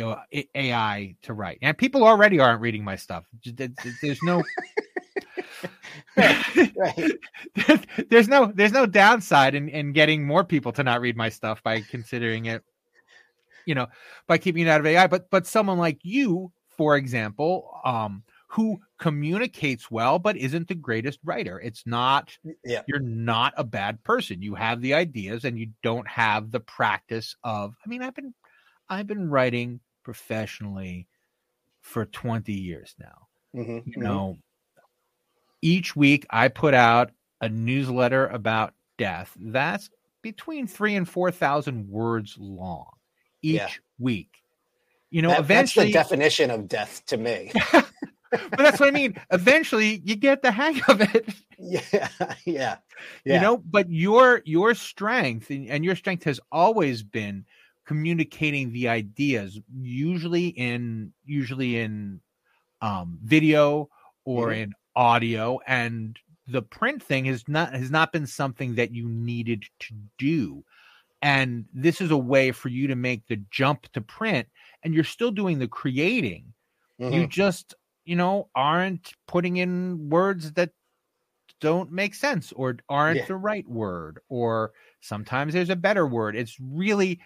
AI 0.54 1.16
to 1.22 1.32
write. 1.32 1.58
And 1.62 1.76
people 1.76 2.04
already 2.04 2.38
aren't 2.40 2.60
reading 2.60 2.84
my 2.84 2.96
stuff. 2.96 3.24
There's 4.02 4.22
no 4.22 4.42
right. 6.16 7.12
there's 8.10 8.28
no 8.28 8.52
there's 8.54 8.72
no 8.72 8.86
downside 8.86 9.54
in, 9.54 9.68
in 9.68 9.92
getting 9.92 10.26
more 10.26 10.44
people 10.44 10.72
to 10.72 10.82
not 10.82 11.00
read 11.00 11.16
my 11.16 11.28
stuff 11.28 11.62
by 11.62 11.80
considering 11.80 12.46
it, 12.46 12.62
you 13.64 13.74
know, 13.74 13.86
by 14.26 14.38
keeping 14.38 14.66
it 14.66 14.68
out 14.68 14.80
of 14.80 14.86
AI. 14.86 15.06
But 15.06 15.30
but 15.30 15.46
someone 15.46 15.78
like 15.78 15.98
you, 16.02 16.52
for 16.76 16.96
example, 16.96 17.70
um, 17.84 18.22
who 18.56 18.80
communicates 18.98 19.90
well 19.90 20.18
but 20.18 20.34
isn't 20.34 20.66
the 20.66 20.74
greatest 20.74 21.18
writer. 21.22 21.60
It's 21.60 21.86
not 21.86 22.36
yeah. 22.64 22.82
you're 22.88 23.00
not 23.00 23.52
a 23.58 23.64
bad 23.64 24.02
person. 24.02 24.40
You 24.40 24.54
have 24.54 24.80
the 24.80 24.94
ideas 24.94 25.44
and 25.44 25.58
you 25.58 25.72
don't 25.82 26.08
have 26.08 26.50
the 26.50 26.60
practice 26.60 27.36
of 27.44 27.74
I 27.84 27.88
mean, 27.88 28.02
I've 28.02 28.14
been 28.14 28.32
I've 28.88 29.06
been 29.06 29.28
writing 29.28 29.80
professionally 30.04 31.06
for 31.82 32.06
20 32.06 32.50
years 32.52 32.94
now. 32.98 33.28
Mm-hmm, 33.54 33.70
you 33.72 33.80
mm-hmm. 33.92 34.02
know, 34.02 34.38
each 35.60 35.94
week 35.94 36.26
I 36.30 36.48
put 36.48 36.72
out 36.72 37.10
a 37.42 37.50
newsletter 37.50 38.26
about 38.26 38.72
death. 38.96 39.36
That's 39.38 39.90
between 40.22 40.66
three 40.66 40.96
and 40.96 41.06
four 41.06 41.30
thousand 41.30 41.90
words 41.90 42.36
long 42.38 42.88
each 43.42 43.56
yeah. 43.56 43.68
week. 43.98 44.30
You 45.10 45.20
know, 45.20 45.28
that, 45.28 45.40
eventually 45.40 45.92
that's 45.92 46.08
the 46.08 46.16
definition 46.16 46.50
of 46.50 46.68
death 46.68 47.02
to 47.08 47.18
me. 47.18 47.52
but 48.50 48.58
that's 48.58 48.80
what 48.80 48.88
I 48.88 48.92
mean. 48.92 49.20
Eventually, 49.30 50.00
you 50.04 50.16
get 50.16 50.42
the 50.42 50.50
hang 50.50 50.80
of 50.88 51.00
it. 51.00 51.34
Yeah, 51.58 51.80
yeah, 51.90 52.08
yeah. 52.44 52.76
You 53.24 53.40
know, 53.40 53.56
but 53.58 53.90
your 53.90 54.42
your 54.44 54.74
strength 54.74 55.50
and 55.50 55.84
your 55.84 55.96
strength 55.96 56.24
has 56.24 56.40
always 56.52 57.02
been 57.02 57.44
communicating 57.86 58.72
the 58.72 58.88
ideas, 58.88 59.60
usually 59.74 60.48
in 60.48 61.12
usually 61.24 61.78
in 61.78 62.20
um, 62.80 63.18
video 63.22 63.88
or 64.24 64.48
mm-hmm. 64.48 64.60
in 64.62 64.74
audio 64.94 65.60
and 65.66 66.18
the 66.48 66.62
print 66.62 67.02
thing 67.02 67.24
has 67.26 67.44
not 67.48 67.72
has 67.74 67.90
not 67.90 68.12
been 68.12 68.26
something 68.26 68.74
that 68.74 68.92
you 68.92 69.08
needed 69.08 69.64
to 69.78 69.94
do 70.18 70.64
and 71.22 71.66
this 71.72 72.00
is 72.00 72.10
a 72.10 72.16
way 72.16 72.52
for 72.52 72.68
you 72.68 72.86
to 72.86 72.96
make 72.96 73.26
the 73.26 73.40
jump 73.50 73.90
to 73.92 74.00
print 74.00 74.48
and 74.82 74.94
you're 74.94 75.04
still 75.04 75.30
doing 75.30 75.58
the 75.58 75.68
creating 75.68 76.52
mm-hmm. 77.00 77.12
you 77.12 77.26
just 77.26 77.74
you 78.06 78.16
know 78.16 78.48
aren't 78.54 79.12
putting 79.28 79.58
in 79.58 80.08
words 80.08 80.52
that 80.52 80.70
don't 81.60 81.90
make 81.90 82.14
sense 82.14 82.52
or 82.52 82.76
aren't 82.88 83.18
yeah. 83.18 83.26
the 83.26 83.36
right 83.36 83.68
word 83.68 84.20
or 84.28 84.72
sometimes 85.00 85.52
there's 85.52 85.70
a 85.70 85.76
better 85.76 86.06
word 86.06 86.36
it's 86.36 86.56
really 86.60 87.20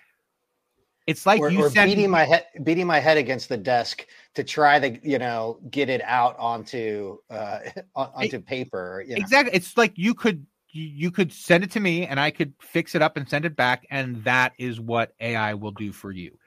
it's 1.10 1.26
like 1.26 1.40
or, 1.40 1.50
you 1.50 1.64
or 1.64 1.70
beating 1.70 2.08
my 2.08 2.24
head, 2.24 2.46
beating 2.62 2.86
my 2.86 3.00
head 3.00 3.16
against 3.16 3.48
the 3.48 3.56
desk 3.56 4.06
to 4.34 4.44
try 4.44 4.78
to, 4.78 5.08
you 5.08 5.18
know, 5.18 5.58
get 5.70 5.88
it 5.88 6.02
out 6.04 6.36
onto 6.38 7.18
uh, 7.30 7.58
onto 7.96 8.36
it, 8.36 8.46
paper. 8.46 9.02
You 9.06 9.14
know? 9.14 9.20
Exactly. 9.20 9.54
It's 9.54 9.76
like 9.76 9.92
you 9.96 10.14
could 10.14 10.46
you 10.72 11.10
could 11.10 11.32
send 11.32 11.64
it 11.64 11.70
to 11.72 11.80
me, 11.80 12.06
and 12.06 12.20
I 12.20 12.30
could 12.30 12.52
fix 12.60 12.94
it 12.94 13.02
up 13.02 13.16
and 13.16 13.28
send 13.28 13.44
it 13.44 13.56
back, 13.56 13.86
and 13.90 14.22
that 14.22 14.52
is 14.56 14.78
what 14.80 15.12
AI 15.20 15.54
will 15.54 15.72
do 15.72 15.92
for 15.92 16.12
you. 16.12 16.38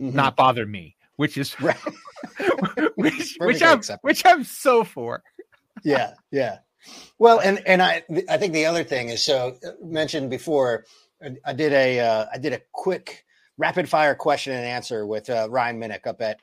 Mm-hmm. 0.00 0.16
Not 0.16 0.34
bother 0.34 0.66
me, 0.66 0.96
which 1.20 1.36
is 1.36 1.60
right. 1.60 1.76
which 2.96 3.36
which 3.40 3.62
I'm 3.62 3.82
which 4.00 4.24
I'm 4.24 4.42
so 4.42 4.84
for. 4.84 5.22
yeah, 5.84 6.14
yeah. 6.30 6.60
Well, 7.18 7.40
and 7.40 7.60
and 7.66 7.82
I 7.82 8.02
I 8.30 8.38
think 8.38 8.54
the 8.54 8.64
other 8.64 8.84
thing 8.84 9.10
is 9.10 9.22
so 9.22 9.54
uh, 9.62 9.72
mentioned 9.84 10.30
before. 10.30 10.86
I, 11.44 11.52
did 11.52 11.74
a 11.74 12.00
uh, 12.00 12.26
I 12.32 12.38
did 12.38 12.54
a 12.54 12.62
quick 12.72 13.26
rapid 13.58 13.86
fire 13.86 14.14
question 14.14 14.54
and 14.54 14.64
answer 14.64 15.06
with 15.06 15.28
uh, 15.28 15.46
Ryan 15.50 15.78
Minnick 15.78 16.06
up 16.06 16.22
at 16.22 16.40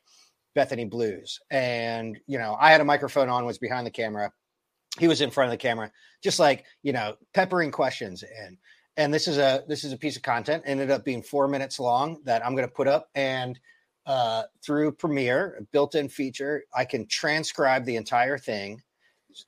Bethany 0.54 0.86
Blues. 0.86 1.40
And, 1.50 2.20
you 2.28 2.38
know, 2.38 2.56
I 2.60 2.72
had 2.72 2.80
a 2.80 2.86
microphone 2.86 3.28
on, 3.28 3.44
was 3.44 3.58
behind 3.58 3.88
the 3.88 3.92
camera. 3.92 4.32
He 5.00 5.08
was 5.08 5.22
in 5.22 5.32
front 5.32 5.48
of 5.48 5.52
the 5.52 5.58
camera, 5.58 5.92
just 6.24 6.38
like, 6.38 6.66
you 6.84 6.94
know, 6.94 7.16
peppering 7.34 7.72
questions 7.72 8.24
in. 8.24 8.56
And 8.98 9.12
this 9.12 9.28
is 9.28 9.40
a 9.40 9.64
this 9.68 9.84
is 9.84 9.94
a 9.94 9.98
piece 9.98 10.16
of 10.16 10.22
content, 10.22 10.62
ended 10.68 10.92
up 10.92 11.04
being 11.04 11.24
four 11.24 11.48
minutes 11.48 11.80
long 11.80 12.20
that 12.26 12.46
I'm 12.46 12.56
gonna 12.56 12.68
put 12.68 12.88
up. 12.88 13.10
And 13.16 13.60
uh, 14.08 14.44
through 14.64 14.94
Premiere, 14.94 15.58
a 15.60 15.64
built-in 15.64 16.10
feature, 16.10 16.64
I 16.76 16.86
can 16.86 17.06
transcribe 17.06 17.86
the 17.86 17.96
entire 17.96 18.38
thing 18.38 18.82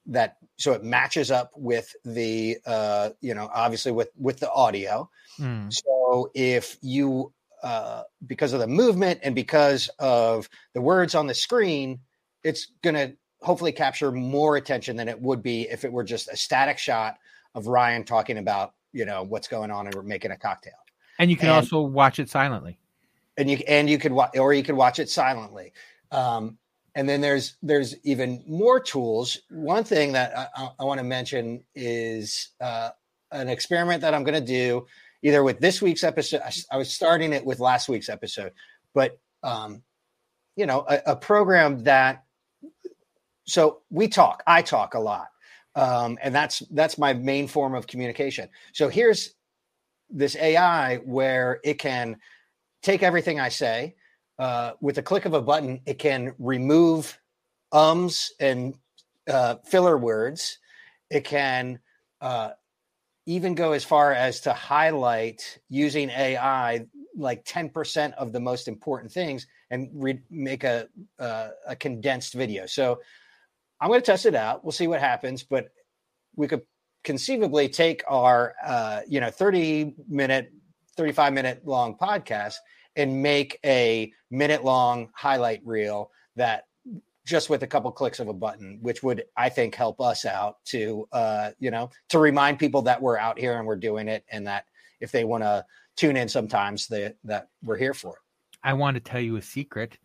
that 0.06 0.38
so 0.58 0.74
it 0.74 0.84
matches 0.84 1.32
up 1.32 1.50
with 1.56 1.96
the 2.06 2.56
uh 2.68 3.10
you 3.22 3.34
know 3.34 3.50
obviously 3.52 3.92
with 3.92 4.12
with 4.16 4.40
the 4.40 4.52
audio 4.52 5.10
mm. 5.40 5.74
so 5.74 6.30
if 6.36 6.78
you 6.82 7.34
uh, 7.64 8.04
because 8.26 8.54
of 8.54 8.60
the 8.60 8.68
movement 8.68 9.20
and 9.24 9.36
because 9.36 9.90
of 10.00 10.50
the 10.74 10.82
words 10.82 11.16
on 11.16 11.28
the 11.28 11.34
screen, 11.34 12.00
it's 12.44 12.72
going 12.82 12.96
to 12.96 13.14
hopefully 13.42 13.72
capture 13.72 14.12
more 14.12 14.58
attention 14.58 14.96
than 14.96 15.08
it 15.08 15.20
would 15.22 15.42
be 15.42 15.64
if 15.70 15.84
it 15.84 15.92
were 15.92 16.04
just 16.04 16.30
a 16.30 16.38
static 16.38 16.78
shot 16.78 17.18
of 17.56 17.68
Ryan 17.68 18.04
talking 18.04 18.38
about 18.38 18.74
you 18.94 19.06
know 19.06 19.24
what's 19.24 19.48
going 19.48 19.72
on 19.72 19.86
and 19.88 19.96
we're 19.96 20.04
making 20.04 20.32
a 20.32 20.38
cocktail. 20.38 20.74
And 21.18 21.30
you 21.30 21.36
can 21.36 21.50
and, 21.50 21.56
also 21.56 21.82
watch 21.82 22.20
it 22.20 22.30
silently. 22.30 22.79
And 23.40 23.50
you 23.50 23.58
and 23.68 23.90
you 23.90 23.98
could 23.98 24.12
watch 24.12 24.38
or 24.38 24.54
you 24.54 24.64
could 24.64 24.76
watch 24.76 25.00
it 25.00 25.10
silently. 25.10 25.72
Um, 26.12 26.58
and 26.96 27.08
then 27.08 27.22
there's 27.22 27.56
there's 27.64 27.96
even 28.04 28.44
more 28.46 28.80
tools. 28.80 29.40
One 29.50 29.84
thing 29.84 30.12
that 30.12 30.52
I, 30.56 30.70
I 30.80 30.84
want 30.84 31.00
to 31.00 31.04
mention 31.06 31.64
is 31.74 32.50
uh, 32.60 32.90
an 33.32 33.48
experiment 33.48 34.02
that 34.02 34.14
I'm 34.14 34.24
going 34.24 34.40
to 34.40 34.46
do 34.46 34.86
either 35.22 35.44
with 35.44 35.60
this 35.60 35.82
week's 35.82 36.04
episode. 36.04 36.42
I, 36.42 36.52
I 36.72 36.78
was 36.78 36.94
starting 36.94 37.34
it 37.34 37.46
with 37.46 37.60
last 37.60 37.90
week's 37.90 38.10
episode, 38.10 38.52
but 38.94 39.18
um, 39.44 39.82
you 40.56 40.66
know, 40.66 40.86
a, 40.90 41.00
a, 41.08 41.16
program 41.16 41.84
that. 41.84 42.26
So 43.46 43.82
we 43.90 44.08
talk. 44.08 44.44
I 44.46 44.62
talk 44.62 44.94
a 44.94 45.00
lot, 45.00 45.28
um, 45.76 46.18
and 46.22 46.36
that's 46.36 46.60
that's 46.72 46.98
my 46.98 47.14
main 47.14 47.48
form 47.48 47.76
of 47.76 47.88
communication. 47.88 48.50
So 48.74 48.90
here's 48.90 49.36
this 50.10 50.36
AI 50.36 50.98
where 50.98 51.60
it 51.64 51.76
can 51.76 52.18
take 52.82 53.04
everything 53.04 53.40
I 53.40 53.50
say 53.50 53.96
uh, 54.38 54.74
with 54.82 54.98
a 54.98 55.04
click 55.04 55.26
of 55.26 55.34
a 55.34 55.42
button. 55.42 55.82
It 55.86 56.00
can 56.00 56.34
remove 56.40 57.20
ums 57.72 58.32
and 58.40 58.76
uh, 59.30 59.56
filler 59.66 59.98
words. 59.98 60.60
It 61.10 61.24
can 61.24 61.80
uh, 62.22 62.52
even 63.26 63.56
go 63.56 63.74
as 63.74 63.84
far 63.84 64.12
as 64.12 64.42
to 64.42 64.54
highlight 64.54 65.60
using 65.70 66.10
AI 66.10 66.86
like 67.16 67.44
10% 67.46 68.14
of 68.14 68.32
the 68.32 68.40
most 68.40 68.68
important 68.68 69.12
things 69.12 69.46
and 69.70 69.90
re- 69.94 70.22
make 70.30 70.64
a, 70.64 70.88
uh, 71.20 71.50
a 71.68 71.76
condensed 71.76 72.34
video. 72.34 72.66
So 72.66 73.00
I'm 73.82 73.90
going 73.90 74.00
to 74.00 74.06
test 74.06 74.26
it 74.26 74.36
out. 74.36 74.64
We'll 74.64 74.72
see 74.72 74.88
what 74.88 75.00
happens, 75.00 75.44
but 75.44 75.70
we 76.36 76.48
could 76.48 76.62
conceivably 77.04 77.70
take 77.70 78.04
our, 78.08 78.56
uh, 78.66 79.02
you 79.08 79.20
know, 79.20 79.30
30 79.30 79.96
minute, 80.08 80.52
35 81.00 81.32
minute 81.32 81.62
long 81.66 81.96
podcast 81.96 82.56
and 82.98 83.24
make 83.24 83.58
a 83.66 84.12
minute 84.30 84.66
long 84.66 85.10
highlight 85.16 85.62
reel 85.64 86.12
that 86.36 86.66
just 87.26 87.50
with 87.50 87.64
a 87.64 87.68
couple 87.68 87.90
clicks 87.90 88.20
of 88.20 88.28
a 88.28 88.34
button, 88.34 88.80
which 88.82 89.02
would 89.02 89.24
I 89.38 89.48
think 89.48 89.76
help 89.76 90.02
us 90.02 90.26
out 90.26 90.58
to 90.66 91.08
uh, 91.14 91.52
you 91.58 91.72
know 91.72 91.90
to 92.10 92.20
remind 92.20 92.60
people 92.60 92.82
that 92.82 93.02
we're 93.02 93.18
out 93.18 93.40
here 93.40 93.58
and 93.58 93.66
we're 93.66 93.78
doing 93.78 94.10
it, 94.10 94.26
and 94.30 94.46
that 94.48 94.66
if 95.00 95.10
they 95.14 95.24
want 95.24 95.44
to 95.44 95.66
tune 95.96 96.18
in 96.18 96.28
sometimes, 96.28 96.88
that 96.88 97.16
that 97.24 97.48
we're 97.64 97.78
here 97.78 97.94
for. 97.94 98.16
it. 98.16 98.58
I 98.62 98.74
want 98.74 98.96
to 98.96 99.00
tell 99.00 99.22
you 99.22 99.38
a 99.38 99.42
secret. 99.42 99.98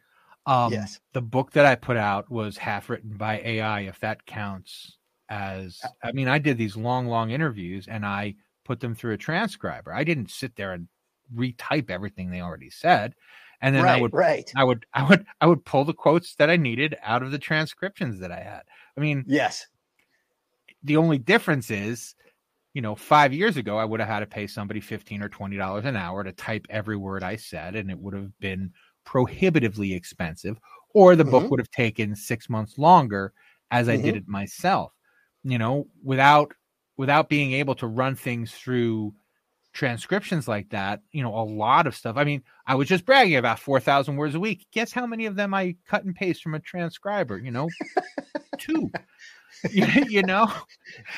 Um, 0.47 0.73
Yes. 0.73 1.01
The 1.13 1.23
book 1.23 1.51
that 1.53 1.67
I 1.67 1.75
put 1.75 1.97
out 1.97 2.31
was 2.31 2.57
half 2.57 2.89
written 2.89 3.17
by 3.17 3.41
AI, 3.41 3.81
if 3.81 3.99
that 3.99 4.25
counts 4.27 4.99
as. 5.29 5.81
I 6.05 6.13
mean, 6.13 6.29
I 6.29 6.39
did 6.39 6.57
these 6.57 6.77
long, 6.77 7.09
long 7.09 7.31
interviews 7.31 7.89
and 7.89 8.07
I 8.07 8.37
put 8.65 8.81
them 8.81 8.95
through 8.95 9.15
a 9.15 9.19
transcriber. 9.19 9.93
I 9.93 10.05
didn't 10.05 10.31
sit 10.31 10.57
there 10.57 10.73
and 10.73 10.89
retype 11.35 11.91
everything 11.91 12.31
they 12.31 12.41
already 12.41 12.71
said. 12.71 13.15
And 13.61 13.75
then 13.75 13.89
I 13.89 13.97
would 13.97 14.13
right. 14.13 14.57
I 14.57 14.65
would 14.65 14.87
I 14.95 15.09
would 15.09 15.27
I 15.41 15.47
would 15.47 15.65
pull 15.65 15.85
the 15.85 15.95
quotes 15.95 16.35
that 16.37 16.51
I 16.51 16.57
needed 16.57 16.97
out 17.03 17.23
of 17.23 17.33
the 17.33 17.39
transcriptions 17.39 18.21
that 18.21 18.33
I 18.33 18.41
had. 18.41 18.63
I 18.97 19.01
mean, 19.01 19.27
Yes. 19.27 19.67
the 20.83 20.97
only 20.97 21.19
difference 21.19 21.71
is, 21.71 22.15
you 22.75 22.83
know, 22.83 22.95
five 22.97 23.33
years 23.35 23.57
ago 23.57 23.79
I 23.79 23.85
would 23.85 24.01
have 24.01 24.09
had 24.11 24.21
to 24.21 24.27
pay 24.27 24.47
somebody 24.47 24.81
fifteen 24.81 25.23
or 25.23 25.29
twenty 25.31 25.59
dollars 25.59 25.85
an 25.87 25.97
hour 25.97 26.25
to 26.25 26.33
type 26.33 26.67
every 26.71 26.97
word 26.97 27.25
I 27.25 27.37
said, 27.37 27.77
and 27.77 27.91
it 27.91 27.99
would 27.99 28.15
have 28.15 28.39
been 28.41 28.73
prohibitively 29.05 29.95
expensive, 29.95 30.59
or 30.95 31.17
the 31.17 31.25
book 31.27 31.47
Mhm. 31.47 31.51
would 31.51 31.61
have 31.61 31.71
taken 31.71 32.17
six 32.17 32.51
months 32.51 32.79
longer 32.79 33.35
as 33.71 33.89
I 33.89 33.97
did 33.99 34.17
it 34.17 34.29
myself. 34.29 34.95
You 35.45 35.59
know, 35.59 35.89
without 36.05 36.55
without 36.97 37.29
being 37.29 37.53
able 37.53 37.75
to 37.77 37.87
run 37.87 38.15
things 38.15 38.53
through 38.53 39.15
transcriptions 39.73 40.47
like 40.47 40.71
that, 40.71 41.01
you 41.11 41.23
know, 41.23 41.35
a 41.35 41.43
lot 41.45 41.87
of 41.87 41.97
stuff. 41.97 42.17
I 42.17 42.25
mean, 42.25 42.43
I 42.67 42.77
was 42.77 42.89
just 42.89 43.05
bragging 43.05 43.37
about 43.37 43.59
4,000 43.59 44.17
words 44.17 44.35
a 44.35 44.41
week. 44.41 44.67
Guess 44.73 44.93
how 44.93 45.07
many 45.07 45.27
of 45.27 45.35
them 45.37 45.53
I 45.53 45.77
cut 45.87 46.05
and 46.05 46.15
paste 46.15 46.43
from 46.43 46.55
a 46.55 46.61
transcriber? 46.61 47.39
You 47.39 47.51
know, 47.51 47.69
two. 48.59 48.91
you, 49.71 50.23
know, 50.23 50.53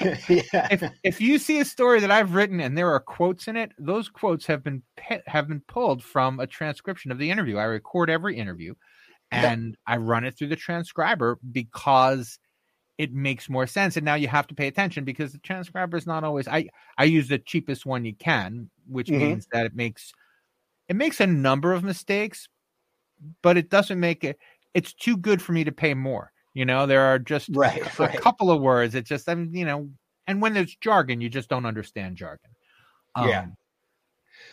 yeah. 0.01 0.69
if 0.71 0.83
if 1.03 1.21
you 1.21 1.37
see 1.37 1.59
a 1.59 1.65
story 1.65 1.99
that 1.99 2.13
I've 2.13 2.35
written 2.35 2.61
and 2.61 2.79
there 2.79 2.93
are 2.93 3.01
quotes 3.01 3.49
in 3.49 3.57
it, 3.57 3.73
those 3.77 4.09
quotes 4.09 4.47
have 4.47 4.63
been 4.63 4.83
pe- 4.97 5.23
have 5.27 5.49
been 5.49 5.63
pulled 5.67 6.05
from 6.05 6.39
a 6.39 6.47
transcription 6.47 7.11
of 7.11 7.19
the 7.19 7.29
interview. 7.31 7.57
I 7.57 7.65
record 7.65 8.09
every 8.09 8.37
interview, 8.37 8.75
Yeah. 9.33 9.51
and 9.53 9.77
I 9.87 9.97
run 9.97 10.25
it 10.25 10.39
through 10.39 10.49
the 10.49 10.57
transcriber 10.57 11.41
because 11.51 12.39
it 12.99 13.13
makes 13.13 13.49
more 13.49 13.67
sense. 13.67 13.97
And 13.97 14.05
now 14.05 14.15
you 14.15 14.29
have 14.29 14.47
to 14.49 14.55
pay 14.55 14.67
attention 14.69 15.05
because 15.05 15.33
the 15.33 15.39
transcriber 15.39 15.97
is 15.97 16.07
not 16.07 16.25
always. 16.25 16.49
I 16.49 16.69
I 16.99 17.05
use 17.05 17.29
the 17.29 17.39
cheapest 17.39 17.87
one 17.87 18.05
you 18.05 18.15
can, 18.15 18.71
which 18.89 19.11
Mhm. 19.11 19.19
means 19.19 19.47
that 19.53 19.67
it 19.67 19.75
makes 19.75 20.13
it 20.89 20.97
makes 20.97 21.21
a 21.21 21.27
number 21.27 21.73
of 21.73 21.85
mistakes, 21.85 22.49
but 23.43 23.57
it 23.57 23.71
doesn't 23.71 24.01
make 24.01 24.25
it. 24.25 24.39
It's 24.75 24.93
too 24.95 25.17
good 25.17 25.43
for 25.43 25.53
me 25.53 25.65
to 25.65 25.73
pay 25.73 25.95
more. 25.95 26.33
You 26.55 26.65
know, 26.65 26.87
there 26.87 27.03
are 27.03 27.19
just 27.19 27.51
Right, 27.51 27.83
a 27.99 28.09
right. 28.09 28.17
couple 28.19 28.51
of 28.51 28.61
words. 28.63 28.95
It 28.95 29.05
just, 29.05 29.29
I'm, 29.29 29.55
you 29.55 29.65
know, 29.65 29.91
and 30.27 30.41
when 30.41 30.55
there's 30.55 30.75
jargon, 30.77 31.21
you 31.21 31.29
just 31.29 31.49
don't 31.49 31.67
understand 31.67 32.17
jargon. 32.17 32.51
Yeah. 33.17 33.47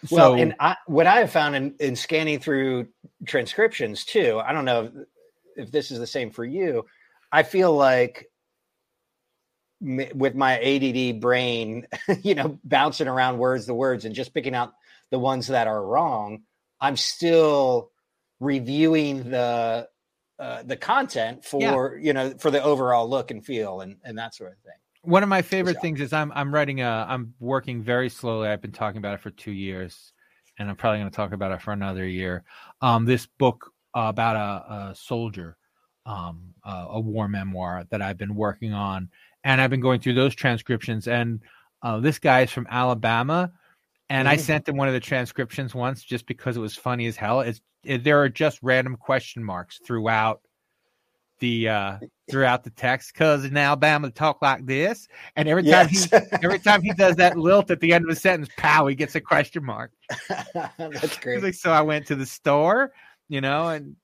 So, 0.05 0.11
Well, 0.15 0.33
and 0.35 0.55
I, 0.59 0.75
what 0.87 1.07
I 1.07 1.19
have 1.19 1.31
found 1.31 1.55
in, 1.55 1.75
in 1.79 1.95
scanning 1.95 2.39
through 2.39 2.87
transcriptions 3.25 4.05
too, 4.05 4.41
I 4.43 4.51
don't 4.53 4.65
know 4.65 4.85
if, 4.85 5.65
if 5.67 5.71
this 5.71 5.91
is 5.91 5.99
the 5.99 6.07
same 6.07 6.29
for 6.29 6.43
you. 6.45 6.85
I 7.31 7.43
feel 7.43 7.73
like 7.73 8.27
with 9.83 10.35
my 10.35 10.59
ADD 10.59 11.19
brain, 11.19 11.87
you 12.21 12.35
know, 12.35 12.59
bouncing 12.63 13.07
around 13.07 13.37
words 13.37 13.65
to 13.65 13.73
words 13.73 14.05
and 14.05 14.15
just 14.15 14.33
picking 14.33 14.55
out 14.55 14.73
the 15.11 15.19
ones 15.19 15.47
that 15.47 15.67
are 15.67 15.85
wrong, 15.85 16.43
I'm 16.79 16.97
still 16.97 17.91
reviewing 18.39 19.29
the 19.29 19.87
uh, 20.39 20.63
the 20.63 20.75
content 20.75 21.45
for 21.45 21.97
you 22.01 22.13
know 22.13 22.33
for 22.39 22.49
the 22.51 22.61
overall 22.63 23.07
look 23.09 23.31
and 23.31 23.45
feel 23.45 23.81
and 23.81 23.97
and 24.03 24.17
that 24.17 24.33
sort 24.35 24.51
of 24.51 24.57
thing. 24.59 24.73
one 25.03 25.23
of 25.23 25.29
my 25.29 25.41
favorite 25.41 25.75
Yeah. 25.75 25.81
things 25.81 26.01
is 26.01 26.13
I'm 26.13 26.31
I'm 26.33 26.53
writing 26.53 26.81
a 26.81 27.05
I'm 27.07 27.33
working 27.39 27.83
very 27.83 28.09
slowly. 28.09 28.47
I've 28.49 28.61
been 28.61 28.71
talking 28.71 28.97
about 28.97 29.13
it 29.13 29.21
for 29.21 29.29
two 29.31 29.51
years, 29.51 30.11
and 30.57 30.69
I'm 30.69 30.75
probably 30.75 30.99
going 30.99 31.11
to 31.11 31.15
talk 31.15 31.33
about 31.33 31.51
it 31.51 31.61
for 31.61 31.71
another 31.71 32.05
year. 32.07 32.43
Um, 32.81 33.05
this 33.05 33.25
book 33.25 33.71
about 33.93 34.35
a, 34.35 34.73
a 34.91 34.95
soldier, 34.95 35.55
um, 36.05 36.55
uh, 36.65 36.87
a 36.89 36.99
war 36.99 37.27
memoir 37.27 37.85
that 37.91 38.01
I've 38.01 38.17
been 38.17 38.35
working 38.35 38.73
on, 38.73 39.09
and 39.43 39.59
I've 39.61 39.69
been 39.69 39.81
going 39.81 39.99
through 39.99 40.13
those 40.15 40.35
transcriptions. 40.35 41.07
And 41.07 41.41
uh, 41.81 41.99
this 41.99 42.19
guy 42.19 42.41
is 42.41 42.51
from 42.51 42.67
Alabama, 42.69 43.51
and 44.09 44.27
I 44.27 44.37
Mhm. 44.37 44.41
sent 44.41 44.67
him 44.69 44.77
one 44.77 44.87
of 44.87 44.93
the 44.93 44.99
transcriptions 44.99 45.75
once 45.75 46.03
just 46.03 46.25
because 46.27 46.55
it 46.57 46.61
was 46.61 46.75
funny 46.75 47.05
as 47.07 47.15
hell. 47.15 47.41
It's 47.41 47.61
it, 47.83 48.03
there 48.03 48.21
are 48.21 48.29
just 48.29 48.59
random 48.61 48.95
question 48.95 49.43
marks 49.43 49.79
throughout 49.85 50.39
the 51.39 51.67
uh 51.67 51.97
throughout 52.31 52.63
the 52.63 52.69
text 52.69 53.11
because 53.13 53.43
in 53.43 53.57
Alabama 53.57 54.07
they 54.07 54.11
talk 54.11 54.41
like 54.41 54.65
this, 54.65 55.09
and 55.35 55.49
every 55.49 55.63
time 55.63 55.89
Yes. 55.91 56.09
he 56.09 56.37
every 56.41 56.59
time 56.59 56.81
he 56.81 56.93
does 56.93 57.17
that 57.17 57.37
lilt 57.37 57.69
at 57.69 57.81
the 57.81 57.91
end 57.91 58.05
of 58.05 58.11
a 58.11 58.15
sentence, 58.15 58.49
pow, 58.57 58.87
he 58.87 58.95
gets 58.95 59.15
a 59.15 59.21
question 59.21 59.63
mark. 59.65 59.91
That's 60.77 61.17
great. 61.19 61.43
like, 61.43 61.53
so 61.55 61.71
I 61.71 61.81
went 61.81 62.07
to 62.07 62.15
the 62.15 62.25
store, 62.25 62.93
you 63.27 63.41
know, 63.41 63.67
and 63.67 63.97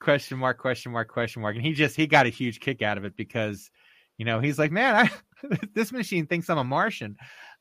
question 0.00 0.36
mark, 0.38 0.58
question 0.58 0.92
mark, 0.92 1.08
question 1.08 1.40
mark, 1.40 1.56
and 1.56 1.64
he 1.64 1.72
just 1.72 1.96
he 1.96 2.06
got 2.06 2.26
a 2.26 2.30
huge 2.30 2.60
kick 2.60 2.82
out 2.82 2.98
of 2.98 3.06
it 3.06 3.16
because, 3.16 3.70
you 4.18 4.24
know, 4.24 4.40
he's 4.40 4.58
like, 4.58 4.70
man, 4.72 4.94
I, 4.94 5.56
this 5.74 5.92
machine 5.92 6.26
thinks 6.26 6.48
I'm 6.50 6.58
a 6.58 6.64
Martian, 6.64 7.16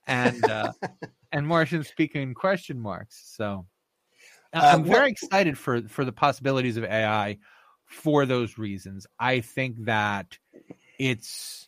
and 0.08 0.44
uh, 0.46 0.72
and 1.32 1.48
Martians 1.48 1.88
speaking 1.88 2.34
question 2.34 2.80
marks. 2.80 3.22
So 3.36 3.66
Uh, 4.54 4.60
I'm 4.74 4.84
very 4.84 5.00
what- 5.00 5.10
excited 5.10 5.58
for 5.58 5.82
for 5.88 6.06
the 6.06 6.12
possibilities 6.12 6.78
of 6.78 6.84
AI 6.84 7.39
for 7.86 8.26
those 8.26 8.58
reasons. 8.58 9.08
I 9.20 9.42
think 9.42 9.86
that 9.86 10.38
it's 11.00 11.68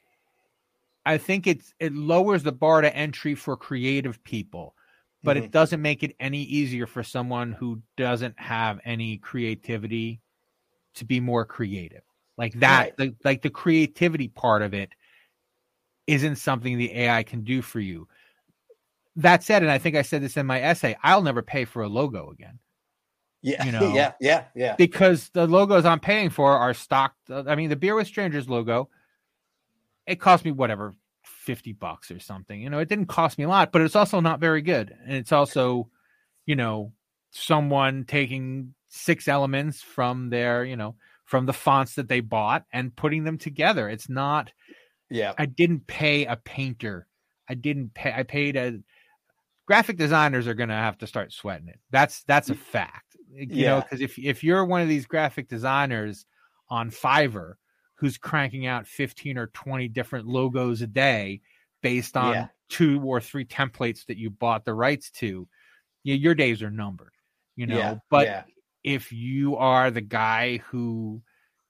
I 1.06 1.18
think 1.18 1.46
it's 1.48 1.74
it 1.80 1.94
lowers 1.94 2.44
the 2.44 2.52
bar 2.52 2.82
to 2.82 2.96
entry 2.96 3.36
for 3.36 3.58
creative 3.58 4.24
people, 4.24 4.76
but 5.24 5.38
Mhm. 5.38 5.44
it 5.46 5.52
doesn't 5.52 5.82
make 5.82 6.04
it 6.04 6.16
any 6.20 6.42
easier 6.44 6.88
for 6.88 7.04
someone 7.04 7.52
who 7.54 7.82
doesn't 7.98 8.40
have 8.40 8.80
any 8.86 9.18
creativity 9.18 10.22
to 10.96 11.06
be 11.06 11.20
more 11.20 11.46
creative. 11.46 12.04
Like 12.38 12.60
that, 12.60 12.90
Right. 12.90 12.98
the, 12.98 13.16
like 13.24 13.42
the 13.42 13.50
creativity 13.50 14.28
part 14.28 14.62
of 14.62 14.74
it 14.74 14.90
isn't 16.08 16.36
something 16.36 16.78
the 16.78 16.94
AI 16.94 17.24
can 17.24 17.44
do 17.44 17.62
for 17.62 17.80
you. 17.80 18.08
That 19.18 19.44
said, 19.44 19.64
and 19.64 19.72
I 19.72 19.78
think 19.78 19.96
I 19.96 20.02
said 20.02 20.22
this 20.22 20.36
in 20.38 20.46
my 20.46 20.62
essay, 20.62 20.98
I'll 21.02 21.22
never 21.22 21.42
pay 21.42 21.66
for 21.66 21.82
a 21.84 21.88
logo 21.88 22.32
again 22.32 22.60
Yeah, 23.42 23.64
you 23.64 23.72
know. 23.72 23.96
yeah, 23.96 24.12
yeah, 24.20 24.44
yeah. 24.56 24.76
because 24.76 25.30
the 25.30 25.48
logos 25.48 25.86
I'm 25.86 26.00
paying 26.00 26.30
for 26.30 26.52
are 26.58 26.74
stocked. 26.74 27.30
uh, 27.30 27.44
I 27.48 27.56
mean, 27.56 27.70
the 27.70 27.76
Beer 27.76 27.96
with 27.96 28.08
Strangers 28.08 28.50
logo, 28.50 28.90
it 30.06 30.20
cost 30.20 30.44
me 30.46 30.52
whatever, 30.52 30.94
50 31.24 31.74
bucks 31.74 32.12
or 32.12 32.20
something. 32.20 32.62
You 32.62 32.70
know, 32.70 32.80
it 32.80 32.90
didn't 32.90 33.08
cost 33.08 33.38
me 33.38 33.46
a 33.46 33.50
lot, 33.50 33.72
but 33.72 33.82
it's 33.82 33.96
also 33.96 34.20
not 34.20 34.40
very 34.40 34.62
good. 34.62 34.94
And 35.06 35.14
it's 35.16 35.32
also, 35.32 35.90
you 36.46 36.56
know, 36.56 36.92
someone 37.32 38.04
taking 38.06 38.74
six 38.88 39.28
elements 39.28 39.82
from 39.82 40.30
their, 40.30 40.64
you 40.66 40.76
know, 40.76 40.96
from 41.26 41.46
the 41.46 41.54
fonts 41.54 41.96
that 41.96 42.08
they 42.08 42.20
bought 42.22 42.64
and 42.72 42.96
putting 42.96 43.24
them 43.24 43.38
together. 43.38 43.90
It's 43.90 44.10
not, 44.10 44.52
Yeah, 45.10 45.34
I 45.38 45.46
didn't 45.46 45.88
pay 45.88 46.26
a 46.26 46.36
painter. 46.36 47.08
I 47.50 47.54
didn't 47.56 47.94
pay, 47.94 48.14
I 48.14 48.24
paid 48.24 48.56
a, 48.56 48.80
graphic 49.68 49.98
designers 49.98 50.48
are 50.48 50.54
going 50.54 50.70
to 50.70 50.76
have 50.76 50.98
to 51.00 51.08
start 51.08 51.34
sweating 51.34 51.68
it. 51.68 51.80
That's, 51.92 52.24
that's 52.24 52.50
a 52.50 52.56
fact. 52.56 53.16
You 53.34 53.66
know, 53.66 53.82
because 53.82 54.02
if, 54.02 54.18
if 54.18 54.44
you're 54.44 54.64
one 54.64 54.82
of 54.82 54.88
these 54.88 55.06
graphic 55.08 55.50
designers 55.50 56.26
on 56.70 56.90
Fiverr 56.90 57.56
who's 57.96 58.18
cranking 58.18 58.66
out 58.66 58.88
15 58.88 59.38
or 59.38 59.48
20 59.48 59.88
different 59.90 60.28
logos 60.28 60.82
a 60.82 60.88
day 60.88 61.42
based 61.82 62.16
on 62.16 62.34
Yeah. 62.34 62.48
two 62.70 63.02
or 63.04 63.20
three 63.20 63.46
templates 63.46 64.06
that 64.06 64.18
you 64.18 64.30
bought 64.30 64.66
the 64.66 64.74
rights 64.74 65.10
to, 65.12 65.48
yeah, 66.04 66.16
your 66.16 66.36
days 66.36 66.62
are 66.62 66.72
numbered, 66.72 67.14
you 67.56 67.66
know, 67.68 67.78
yeah, 67.78 67.96
but 68.10 68.28
yeah. 68.28 68.44
If 68.86 69.12
you 69.12 69.58
are 69.58 69.90
the 69.90 70.00
guy 70.00 70.58
who 70.58 71.22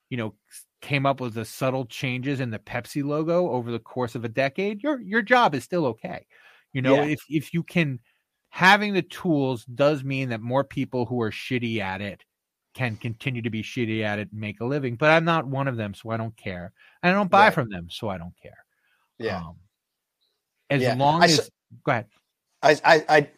you 0.09 0.17
know 0.17 0.35
came 0.81 1.05
up 1.05 1.21
with 1.21 1.33
the 1.33 1.45
subtle 1.45 1.85
changes 1.85 2.41
in 2.41 2.51
the 2.51 2.59
Pepsi 2.59 3.03
logo 3.03 3.49
over 3.49 3.71
the 3.71 3.79
course 3.79 4.15
of 4.15 4.25
a 4.25 4.29
decade 4.29 4.83
your 4.83 4.99
your 5.01 5.21
job 5.21 5.55
is 5.55 5.63
still 5.63 5.85
okay 5.87 6.27
you 6.73 6.81
know 6.81 6.95
Yeah. 6.95 7.05
if 7.05 7.19
if 7.29 7.53
you 7.53 7.63
can 7.63 7.99
having 8.49 8.93
the 8.93 9.01
tools 9.01 9.65
does 9.65 10.03
mean 10.03 10.29
that 10.29 10.41
more 10.41 10.63
people 10.63 11.05
who 11.05 11.21
are 11.21 11.31
shitty 11.31 11.79
at 11.79 12.01
it 12.01 12.23
can 12.73 12.97
continue 12.97 13.41
to 13.41 13.49
be 13.49 13.63
shitty 13.63 14.03
at 14.03 14.19
it 14.19 14.29
and 14.31 14.41
make 14.41 14.59
a 14.59 14.65
living 14.65 14.97
but 14.97 15.09
I'm 15.09 15.23
not 15.23 15.47
one 15.47 15.69
of 15.69 15.77
them 15.77 15.93
so 15.93 16.09
I 16.09 16.17
don't 16.17 16.35
care 16.35 16.73
and 17.01 17.11
I 17.11 17.15
don't 17.15 17.31
buy 17.31 17.45
Right. 17.45 17.53
from 17.53 17.69
them 17.69 17.87
so 17.89 18.09
I 18.09 18.17
don't 18.17 18.35
care 18.41 18.65
yeah. 19.19 19.37
um, 19.37 19.55
as 20.69 20.81
Yeah. 20.81 20.95
long 20.95 21.21
I 21.21 21.25
as 21.27 21.49
go 21.85 21.91
ahead 21.93 22.07
I, 22.61 22.71
I, 22.83 23.05
I, 23.09 23.29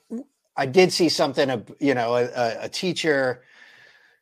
I 0.56 0.66
did 0.66 0.92
see 0.92 1.10
something, 1.10 1.50
of 1.50 1.72
you 1.80 1.94
know, 1.94 2.16
a- 2.16 2.66
a 2.66 2.70
teacher, 2.70 3.44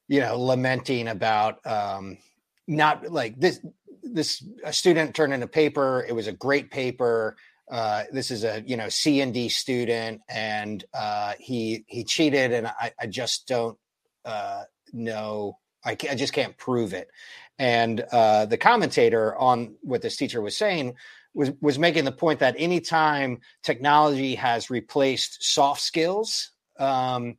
you 0.07 0.19
know, 0.19 0.37
lamenting 0.39 1.07
about 1.07 1.65
um, 1.65 2.17
not 2.67 3.11
like 3.11 3.39
this. 3.39 3.59
This 4.03 4.45
a 4.63 4.71
student 4.71 5.15
turned 5.15 5.33
in 5.33 5.41
a 5.41 5.47
paper. 5.47 6.05
It 6.07 6.13
was 6.13 6.27
a 6.27 6.31
great 6.31 6.69
paper. 6.71 7.35
uh, 7.71 8.03
this 8.11 8.29
is 8.29 8.43
a 8.43 8.63
you 8.65 8.77
know 8.77 8.89
C 8.89 9.21
and 9.21 9.33
D 9.33 9.49
student, 9.49 10.21
and 10.29 10.83
uh, 10.93 11.33
he 11.39 11.83
he 11.87 12.03
cheated, 12.03 12.53
and 12.53 12.67
I, 12.67 12.93
I 12.99 13.07
just 13.07 13.47
don't 13.47 13.77
uh, 14.23 14.63
know. 14.93 15.57
I, 15.83 15.91
I 15.91 16.15
just 16.15 16.33
can't 16.33 16.57
prove 16.57 16.93
it. 16.93 17.09
And 17.57 18.01
uh, 18.11 18.45
the 18.45 18.57
commentator 18.57 19.35
on 19.37 19.75
what 19.81 20.01
this 20.01 20.17
teacher 20.17 20.41
was 20.41 20.57
saying 20.57 20.95
was 21.33 21.51
was 21.61 21.79
making 21.79 22.05
the 22.05 22.11
point 22.11 22.39
that 22.39 22.55
anytime 22.57 23.39
technology 23.63 24.35
has 24.35 24.69
replaced 24.69 25.43
soft 25.43 25.81
skills, 25.81 26.51
um, 26.79 27.37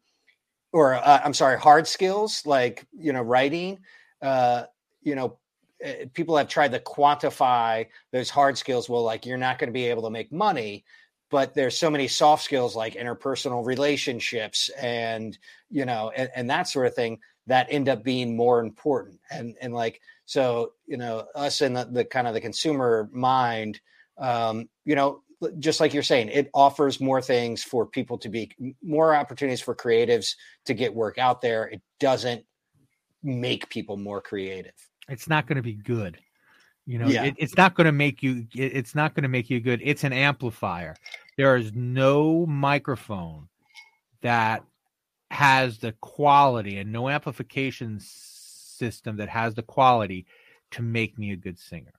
or 0.77 0.95
uh, 0.95 1.21
I'm 1.25 1.35
sorry, 1.35 1.59
hard 1.59 1.87
skills 1.87 2.45
like 2.47 2.87
you 2.93 3.13
know 3.13 3.23
writing, 3.23 3.79
uh, 4.23 4.65
you 5.03 5.15
know 5.15 5.39
Eh, 5.81 6.07
people 6.15 6.37
have 6.37 6.49
tried 6.49 6.73
to 6.73 6.81
quantify 6.81 7.87
those 8.13 8.31
hard 8.31 8.57
skills. 8.57 8.89
Well, 8.89 9.03
like 9.03 9.27
you're 9.27 9.37
not 9.37 9.59
going 9.59 9.69
to 9.69 9.75
be 9.75 9.87
able 9.87 10.03
to 10.05 10.11
make 10.11 10.33
money, 10.33 10.85
but 11.31 11.55
there's 11.55 11.77
so 11.77 11.91
many 11.91 12.09
soft 12.09 12.45
skills 12.45 12.75
like 12.75 12.95
interpersonal 12.95 13.65
relationships 13.65 14.71
and 14.81 15.37
you 15.71 15.85
know 15.85 16.13
and, 16.17 16.31
and 16.35 16.51
that 16.51 16.69
sort 16.69 16.87
of 16.87 16.95
thing 16.95 17.19
that 17.47 17.67
end 17.71 17.89
up 17.89 18.03
being 18.03 18.37
more 18.37 18.61
important. 18.61 19.21
And 19.31 19.55
and 19.61 19.75
like 19.75 20.01
so 20.25 20.73
you 20.87 20.97
know 20.97 21.27
us 21.35 21.61
in 21.61 21.75
the, 21.75 21.85
the 21.85 22.05
kind 22.05 22.27
of 22.27 22.35
the 22.35 22.41
consumer 22.41 23.11
mind, 23.13 23.81
um, 24.19 24.69
you 24.85 24.95
know 24.95 25.23
just 25.59 25.81
like 25.81 25.93
you're 25.93 26.03
saying, 26.03 26.29
it 26.29 26.51
offers 26.55 27.01
more 27.01 27.21
things 27.21 27.63
for 27.63 27.87
people 27.87 28.17
to 28.19 28.29
be 28.29 28.51
more 28.83 29.15
opportunities 29.15 29.61
for 29.61 29.75
creatives 29.75 30.35
to 30.65 30.75
get 30.75 30.95
work 30.95 31.19
out 31.19 31.41
there. 31.41 31.65
It 31.69 31.83
doesn't 32.01 32.45
make 33.23 33.69
people 33.69 33.97
more 33.97 34.21
creative. 34.21 34.73
It's 35.09 35.29
not 35.29 35.47
going 35.47 35.57
to 35.57 35.63
be 35.63 35.75
good. 35.75 36.19
You 36.87 36.99
know 37.01 37.09
Yeah. 37.09 37.25
it, 37.25 37.35
it's 37.39 37.57
not 37.57 37.75
going 37.75 37.87
to 37.87 37.93
make 37.93 38.23
you 38.23 38.47
it- 38.55 38.77
it's 38.77 38.95
not 38.95 39.15
going 39.15 39.25
to 39.25 39.29
make 39.29 39.51
you 39.51 39.61
good. 39.61 39.81
It's 39.83 40.05
an 40.05 40.13
amplifier. 40.13 40.95
There 41.37 41.57
is 41.57 41.73
no 41.75 42.47
microphone 42.47 43.49
that 44.23 44.65
has 45.31 45.79
the 45.79 45.93
quality 46.01 46.79
and 46.79 46.93
no 46.93 47.09
amplification 47.09 47.99
system 48.01 49.17
that 49.17 49.29
has 49.29 49.55
the 49.55 49.63
quality 49.63 50.27
to 50.71 50.83
make 50.83 51.19
me 51.19 51.33
a 51.33 51.37
good 51.37 51.59
singer 51.59 51.93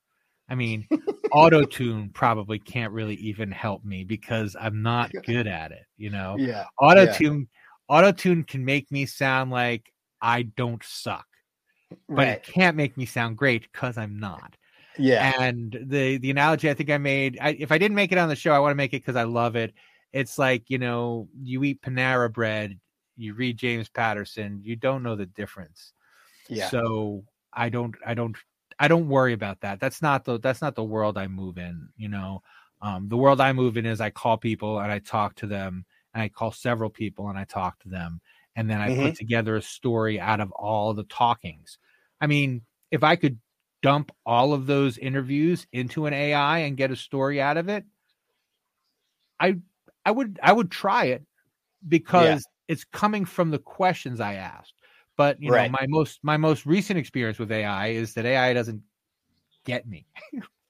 i 0.50 0.56
mean 0.56 0.88
auto 1.32 1.64
tune 1.64 2.10
probably 2.14 2.60
can't 2.60 2.94
really 2.94 3.16
even 3.16 3.52
help 3.52 3.84
me 3.84 4.04
because 4.04 4.56
i'm 4.60 4.82
not 4.82 5.12
good 5.26 5.48
at 5.48 5.72
it 5.72 5.86
you 5.98 6.10
know 6.10 6.36
Yeah. 6.38 6.66
auto 6.80 7.12
tune 7.12 7.48
auto 7.90 8.12
tune 8.12 8.44
can 8.44 8.64
make 8.64 8.92
me 8.92 9.06
sound 9.06 9.52
like 9.52 9.92
i 10.22 10.44
don't 10.44 10.84
suck 10.84 11.26
but 12.10 12.18
Right. 12.18 12.28
it 12.30 12.44
can't 12.44 12.76
make 12.76 12.98
me 12.98 13.06
sound 13.06 13.38
great 13.38 13.64
because 13.72 13.98
I'm 13.98 14.20
not. 14.20 14.56
Yeah. 14.98 15.32
And 15.40 15.78
the 15.86 16.18
the 16.18 16.32
analogy 16.32 16.70
I 16.70 16.74
think 16.74 16.90
I 16.90 16.98
made, 16.98 17.38
I, 17.42 17.52
if 17.58 17.72
I 17.72 17.78
didn't 17.78 17.96
make 17.96 18.12
it 18.12 18.18
on 18.18 18.28
the 18.30 18.36
show, 18.36 18.52
I 18.52 18.60
want 18.60 18.72
to 18.72 18.76
make 18.76 18.94
it 18.94 19.02
because 19.04 19.16
I 19.16 19.24
love 19.24 19.56
it. 19.56 19.74
It's 20.12 20.38
like 20.38 20.70
you 20.70 20.80
know, 20.80 21.30
you 21.42 21.64
eat 21.64 21.82
Panera 21.82 22.32
bread, 22.32 22.78
you 23.16 23.34
read 23.36 23.58
James 23.58 23.88
Patterson, 23.90 24.60
you 24.64 24.76
don't 24.76 25.04
know 25.04 25.16
the 25.16 25.28
difference. 25.28 25.94
Yeah. 26.50 26.70
So 26.70 27.24
I 27.54 27.70
don't, 27.70 27.96
I 28.06 28.14
don't, 28.14 28.36
I 28.80 28.88
don't 28.88 29.10
worry 29.10 29.34
about 29.34 29.62
that. 29.62 29.80
That's 29.80 30.02
not 30.02 30.26
the 30.26 30.40
that's 30.40 30.62
not 30.62 30.76
the 30.76 30.84
world 30.84 31.18
I 31.18 31.28
move 31.28 31.58
in. 31.58 31.90
You 31.98 32.10
know, 32.10 32.44
um, 32.82 33.10
the 33.10 33.18
world 33.18 33.42
I 33.42 33.54
move 33.54 33.78
in 33.78 33.86
is 33.86 34.02
I 34.02 34.10
call 34.10 34.38
people 34.38 34.80
and 34.80 34.92
I 34.92 35.00
talk 35.00 35.36
to 35.36 35.48
them, 35.48 35.86
and 36.13 36.24
I 36.24 36.30
call 36.30 36.52
several 36.52 36.90
people 36.90 37.30
and 37.30 37.38
I 37.38 37.44
talk 37.46 37.80
to 37.80 37.90
them, 37.90 38.22
and 38.56 38.70
then 38.70 38.80
I 38.80 38.96
put 38.96 39.16
together 39.16 39.56
a 39.56 39.62
story 39.62 40.20
out 40.20 40.40
of 40.40 40.52
all 40.52 40.94
the 40.94 41.04
talkings. 41.04 41.80
I 42.22 42.28
mean, 42.28 42.62
if 42.92 43.04
I 43.04 43.16
could 43.16 43.40
dump 43.82 44.12
all 44.26 44.54
of 44.54 44.66
those 44.66 44.98
interviews 44.98 45.68
into 45.72 46.06
an 46.06 46.13
AI 46.13 46.60
and 46.60 46.78
get 46.78 46.92
a 46.92 46.96
story 46.96 47.42
out 47.42 47.58
of 47.58 47.70
it, 47.70 47.86
I 49.40 49.58
I 50.06 50.12
would 50.12 50.40
I 50.42 50.52
would 50.52 50.72
try 50.72 51.06
it 51.06 51.24
because 51.88 52.48
it's 52.68 52.84
coming 52.84 53.26
from 53.26 53.52
the 53.52 53.60
questions 53.60 54.20
I 54.20 54.36
asked. 54.36 54.74
But 55.18 55.42
you 55.42 55.52
know, 55.52 55.66
my 55.68 55.86
most 55.90 56.20
my 56.24 56.38
most 56.38 56.66
recent 56.66 57.00
experience 57.00 57.40
with 57.40 57.52
AI 57.52 57.88
is 57.88 58.14
that 58.14 58.26
AI 58.26 58.54
doesn't 58.54 58.84
get 59.66 59.88
me. 59.88 60.06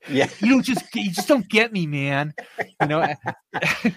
yeah. 0.08 0.28
You 0.40 0.52
don't 0.52 0.64
just 0.64 0.86
you 0.96 1.12
just 1.12 1.28
don't 1.28 1.48
get 1.50 1.72
me, 1.74 1.88
man. 1.88 2.34
You 2.80 2.88
know, 2.88 3.06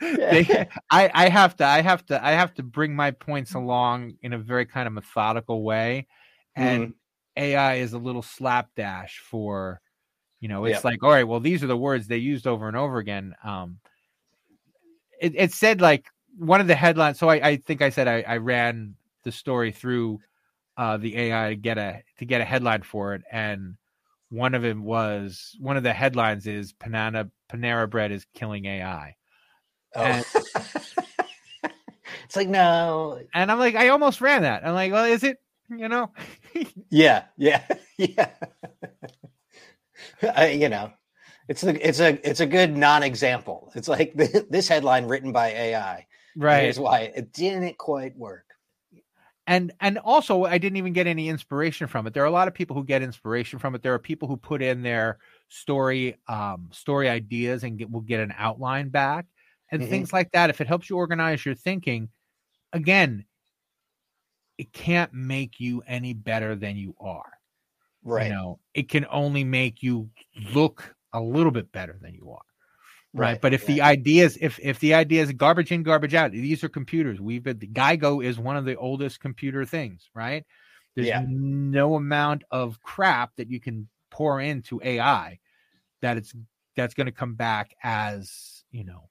they, 0.30 0.48
I 0.90 1.10
I 1.14 1.28
have 1.28 1.56
to 1.56 1.66
I 1.66 1.82
have 1.82 2.04
to 2.06 2.24
I 2.24 2.32
have 2.32 2.54
to 2.54 2.62
bring 2.62 2.94
my 2.94 3.10
points 3.12 3.54
along 3.54 4.14
in 4.22 4.32
a 4.32 4.38
very 4.38 4.66
kind 4.66 4.86
of 4.86 4.92
methodical 4.92 5.62
way, 5.62 6.06
and 6.56 6.94
AI 7.36 7.74
is 7.76 7.92
a 7.92 7.98
little 7.98 8.22
slapdash 8.22 9.18
for, 9.18 9.80
you 10.40 10.48
know, 10.48 10.64
it's 10.66 10.84
Yep. 10.84 10.84
like 10.84 11.02
all 11.02 11.10
right, 11.10 11.24
well 11.28 11.40
these 11.40 11.62
are 11.62 11.68
the 11.68 11.76
words 11.76 12.06
they 12.06 12.18
used 12.18 12.46
over 12.46 12.68
and 12.68 12.76
over 12.76 12.98
again. 12.98 13.34
Um, 13.44 13.78
it, 15.20 15.34
it 15.36 15.52
said 15.52 15.80
like 15.80 16.06
one 16.36 16.60
of 16.60 16.66
the 16.66 16.74
headlines. 16.74 17.18
So 17.18 17.28
I, 17.28 17.34
I 17.48 17.56
think 17.56 17.82
I 17.82 17.90
said 17.90 18.08
I, 18.08 18.22
I 18.22 18.36
ran 18.38 18.94
the 19.24 19.32
story 19.32 19.72
through 19.72 20.20
uh, 20.76 20.96
the 20.96 21.16
AI 21.16 21.50
to 21.50 21.56
get 21.56 21.78
a 21.78 22.02
to 22.18 22.24
get 22.24 22.40
a 22.40 22.44
headline 22.44 22.82
for 22.82 23.14
it, 23.14 23.22
and 23.30 23.76
one 24.30 24.54
of 24.54 24.62
them 24.62 24.82
was 24.84 25.56
one 25.60 25.76
of 25.76 25.82
the 25.82 25.92
headlines 25.92 26.46
is 26.46 26.72
Panera 26.72 27.30
Panera 27.50 27.88
Bread 27.88 28.12
is 28.12 28.26
killing 28.34 28.64
AI. 28.64 29.16
Oh. 29.94 30.22
it's 32.24 32.36
like 32.36 32.48
no. 32.48 33.20
And 33.34 33.52
I'm 33.52 33.58
like, 33.58 33.74
I 33.74 33.88
almost 33.88 34.20
ran 34.20 34.42
that. 34.42 34.66
I'm 34.66 34.74
like, 34.74 34.92
well, 34.92 35.04
is 35.04 35.22
it? 35.22 35.38
You 35.68 35.88
know, 35.88 36.10
Yeah. 36.90 37.24
Yeah. 37.36 37.62
Yeah. 37.98 38.30
I, 40.34 40.48
you 40.50 40.68
know, 40.68 40.92
it's 41.46 41.62
a 41.62 41.88
it's 41.88 42.00
a 42.00 42.28
it's 42.28 42.40
a 42.40 42.46
good 42.46 42.76
non-example. 42.76 43.70
It's 43.76 43.86
like 43.86 44.14
this 44.14 44.66
headline 44.66 45.06
written 45.06 45.30
by 45.30 45.48
AI. 45.50 46.06
right? 46.36 46.62
Here's 46.62 46.80
why 46.80 47.12
it 47.14 47.32
didn't 47.32 47.78
quite 47.78 48.16
work. 48.16 48.46
And 49.46 49.72
and 49.80 49.98
also 49.98 50.44
i 50.44 50.56
didn't 50.58 50.76
even 50.76 50.92
get 50.92 51.06
any 51.06 51.28
inspiration 51.28 51.86
from 51.88 52.06
it. 52.06 52.14
There 52.14 52.22
are 52.22 52.26
a 52.26 52.30
lot 52.30 52.48
of 52.48 52.54
people 52.54 52.76
who 52.76 52.84
get 52.84 53.02
inspiration 53.02 53.58
from 53.58 53.74
it. 53.74 53.82
There 53.82 53.94
are 53.94 53.98
people 53.98 54.28
who 54.28 54.36
put 54.36 54.62
in 54.62 54.82
their 54.82 55.18
story 55.48 56.18
um 56.28 56.68
story 56.72 57.08
ideas 57.08 57.64
and 57.64 57.78
get, 57.78 57.90
will 57.90 58.00
get 58.02 58.20
an 58.20 58.32
outline 58.36 58.88
back 58.90 59.26
and 59.70 59.84
Mhm. 59.84 59.84
things 59.84 60.12
like 60.12 60.30
that. 60.32 60.50
If 60.50 60.60
it 60.60 60.66
helps 60.68 60.88
you 60.90 60.96
organize 60.96 61.44
your 61.44 61.54
thinking 61.56 62.10
again 62.72 63.26
it 64.58 64.72
can't 64.72 65.12
make 65.12 65.60
you 65.60 65.82
any 65.86 66.12
better 66.14 66.54
than 66.54 66.76
you 66.76 66.94
are. 67.00 67.32
Right. 68.04 68.28
you 68.28 68.34
know 68.34 68.60
it 68.74 68.88
can 68.90 69.06
only 69.10 69.44
make 69.44 69.82
you 69.82 70.10
look 70.54 70.96
a 71.14 71.20
little 71.20 71.52
bit 71.52 71.72
better 71.72 71.98
than 72.02 72.14
you 72.14 72.30
are 72.32 72.46
right, 73.14 73.32
Right, 73.32 73.40
but 73.40 73.52
if 73.54 73.66
the 73.66 73.80
ideas 73.82 74.38
if 74.40 74.58
if 74.60 74.78
the 74.80 74.94
idea 74.94 75.22
is 75.22 75.32
garbage 75.32 75.70
in 75.72 75.82
garbage 75.82 76.14
out 76.14 76.32
these 76.32 76.64
are 76.64 76.68
computers 76.68 77.20
we've 77.20 77.42
been 77.42 77.58
the 77.58 77.66
GIGO 77.68 78.24
is 78.24 78.38
one 78.38 78.56
of 78.56 78.64
the 78.64 78.76
oldest 78.76 79.20
computer 79.20 79.64
things 79.64 80.08
right 80.14 80.44
there's 80.94 81.08
Yeah. 81.08 81.24
no 81.26 81.94
amount 81.94 82.44
of 82.50 82.80
crap 82.82 83.36
that 83.36 83.48
you 83.50 83.60
can 83.60 83.88
pour 84.10 84.40
into 84.40 84.80
ai 84.82 85.38
that 86.00 86.16
it's 86.16 86.34
that's 86.76 86.94
going 86.94 87.06
to 87.06 87.12
come 87.12 87.34
back 87.34 87.74
as 87.82 88.64
you 88.70 88.84
know 88.84 89.08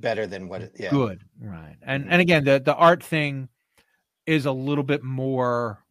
Better 0.00 0.26
than 0.26 0.48
what 0.48 0.62
it 0.62 0.72
yeah. 0.78 0.90
good 0.90 1.24
right 1.40 1.76
and 1.82 2.04
Mhm. 2.04 2.08
and 2.10 2.20
again 2.22 2.44
the 2.44 2.60
the 2.60 2.74
art 2.74 3.02
thing 3.02 3.48
is 4.26 4.46
a 4.46 4.52
little 4.52 4.84
bit 4.84 5.02
more 5.02 5.82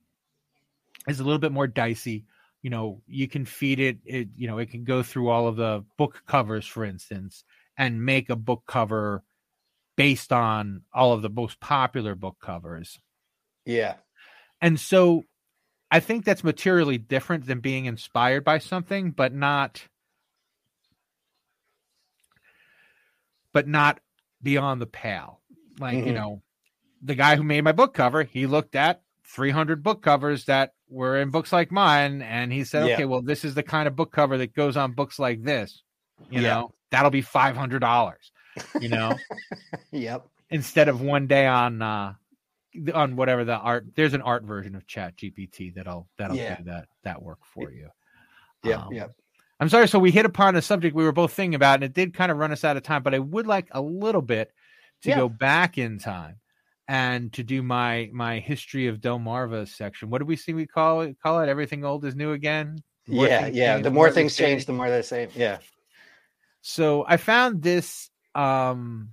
is 1.07 1.19
a 1.19 1.23
little 1.23 1.39
bit 1.39 1.51
more 1.51 1.67
dicey 1.67 2.25
you 2.67 2.71
know 2.71 3.01
you 3.07 3.29
can 3.29 3.45
feed 3.45 3.79
it 3.79 3.99
it 4.03 4.27
you 4.35 4.45
know 4.45 4.57
it 4.57 4.69
can 4.69 4.83
go 4.83 5.01
through 5.01 5.29
all 5.29 5.47
of 5.47 5.55
the 5.55 5.85
book 5.97 6.21
covers 6.27 6.67
for 6.67 6.83
instance 6.83 7.45
and 7.77 8.03
make 8.05 8.29
a 8.29 8.35
book 8.35 8.63
cover 8.67 9.23
based 9.95 10.33
on 10.33 10.81
all 10.93 11.13
of 11.13 11.21
the 11.21 11.29
most 11.29 11.61
popular 11.61 12.13
book 12.13 12.35
covers 12.41 12.99
Yeah. 13.65 13.93
and 14.59 14.77
so 14.77 15.23
i 15.89 16.01
think 16.01 16.25
that's 16.25 16.43
materially 16.43 16.97
different 16.97 17.45
than 17.45 17.61
being 17.61 17.85
inspired 17.85 18.43
by 18.43 18.57
something 18.57 19.11
but 19.11 19.33
not 19.33 19.87
but 23.53 23.65
not 23.65 24.01
beyond 24.43 24.81
the 24.81 24.87
pale 24.87 25.39
like 25.79 25.95
you 25.95 26.11
Mhm. 26.11 26.15
know 26.15 26.41
the 27.01 27.15
guy 27.15 27.37
who 27.37 27.43
made 27.43 27.63
my 27.63 27.71
book 27.71 27.93
cover 27.93 28.23
he 28.23 28.45
looked 28.45 28.75
at 28.75 29.03
300 29.27 29.83
book 29.83 30.01
covers 30.01 30.45
that 30.45 30.71
were 30.89 31.17
in 31.17 31.29
books 31.31 31.51
like 31.51 31.71
mine 31.71 32.21
and 32.21 32.51
he 32.53 32.63
said 32.63 32.87
Yeah. 32.87 32.93
okay 32.95 33.05
well 33.05 33.21
this 33.21 33.43
is 33.43 33.55
the 33.55 33.63
kind 33.63 33.87
of 33.87 33.95
book 33.95 34.11
cover 34.11 34.37
that 34.37 34.53
goes 34.53 34.77
on 34.77 34.93
books 34.93 35.19
like 35.19 35.43
this 35.43 35.83
you 36.29 36.41
Yeah. 36.41 36.49
know 36.53 36.71
that'll 36.91 37.11
be 37.11 37.21
$500 37.21 38.15
you 38.81 38.89
know 38.89 39.13
Yep. 39.91 40.25
instead 40.49 40.87
of 40.87 41.01
one 41.01 41.27
day 41.27 41.45
on 41.45 41.81
uh 41.81 42.13
on 42.93 43.15
whatever 43.15 43.43
the 43.43 43.55
art 43.57 43.85
there's 43.95 44.13
an 44.13 44.21
art 44.21 44.43
version 44.43 44.75
of 44.75 44.85
chat 44.87 45.15
gpt 45.17 45.73
that'll 45.75 46.07
that'll 46.17 46.35
Yeah. 46.37 46.55
do 46.57 46.63
that 46.65 46.87
that 47.03 47.21
work 47.21 47.39
for 47.43 47.71
you 47.71 47.89
yeah 48.63 48.85
Um, 48.85 48.93
yep. 48.93 49.11
i'm 49.59 49.67
sorry 49.69 49.87
so 49.87 49.99
we 49.99 50.11
hit 50.11 50.25
upon 50.25 50.55
a 50.55 50.61
subject 50.61 50.95
we 50.95 51.03
were 51.03 51.11
both 51.11 51.33
thinking 51.33 51.55
about 51.55 51.75
and 51.75 51.83
it 51.83 51.93
did 51.93 52.13
kind 52.13 52.31
of 52.31 52.37
run 52.37 52.51
us 52.51 52.63
out 52.63 52.77
of 52.77 52.83
time 52.83 53.03
but 53.03 53.13
i 53.15 53.19
would 53.19 53.47
like 53.47 53.67
a 53.71 53.81
little 53.81 54.21
bit 54.21 54.51
to 55.03 55.09
Yeah. 55.09 55.15
go 55.17 55.29
back 55.29 55.77
in 55.77 55.99
time 55.99 56.37
and 56.87 57.33
to 57.33 57.43
do 57.43 57.61
my 57.61 58.09
my 58.13 58.39
history 58.39 58.87
of 58.87 58.99
delmarva 58.99 59.67
section 59.67 60.09
what 60.09 60.19
do 60.19 60.25
we 60.25 60.35
see 60.35 60.53
we 60.53 60.65
call 60.65 61.01
it 61.01 61.17
call 61.21 61.41
it 61.41 61.49
everything 61.49 61.83
old 61.83 62.05
is 62.05 62.15
new 62.15 62.31
again 62.31 62.81
More 63.07 63.27
Yeah. 63.27 63.47
Yeah. 63.47 63.73
change, 63.73 63.83
The 63.83 63.91
more 63.91 64.09
they 64.09 64.15
things 64.21 64.35
change, 64.35 64.65
the 64.65 64.73
more 64.73 64.87
they're 64.89 64.97
the 64.99 65.03
same. 65.03 65.29
Yeah. 65.35 65.59
So 66.61 67.05
I 67.07 67.17
found 67.17 67.61
this. 67.61 68.09
Um, 68.35 69.11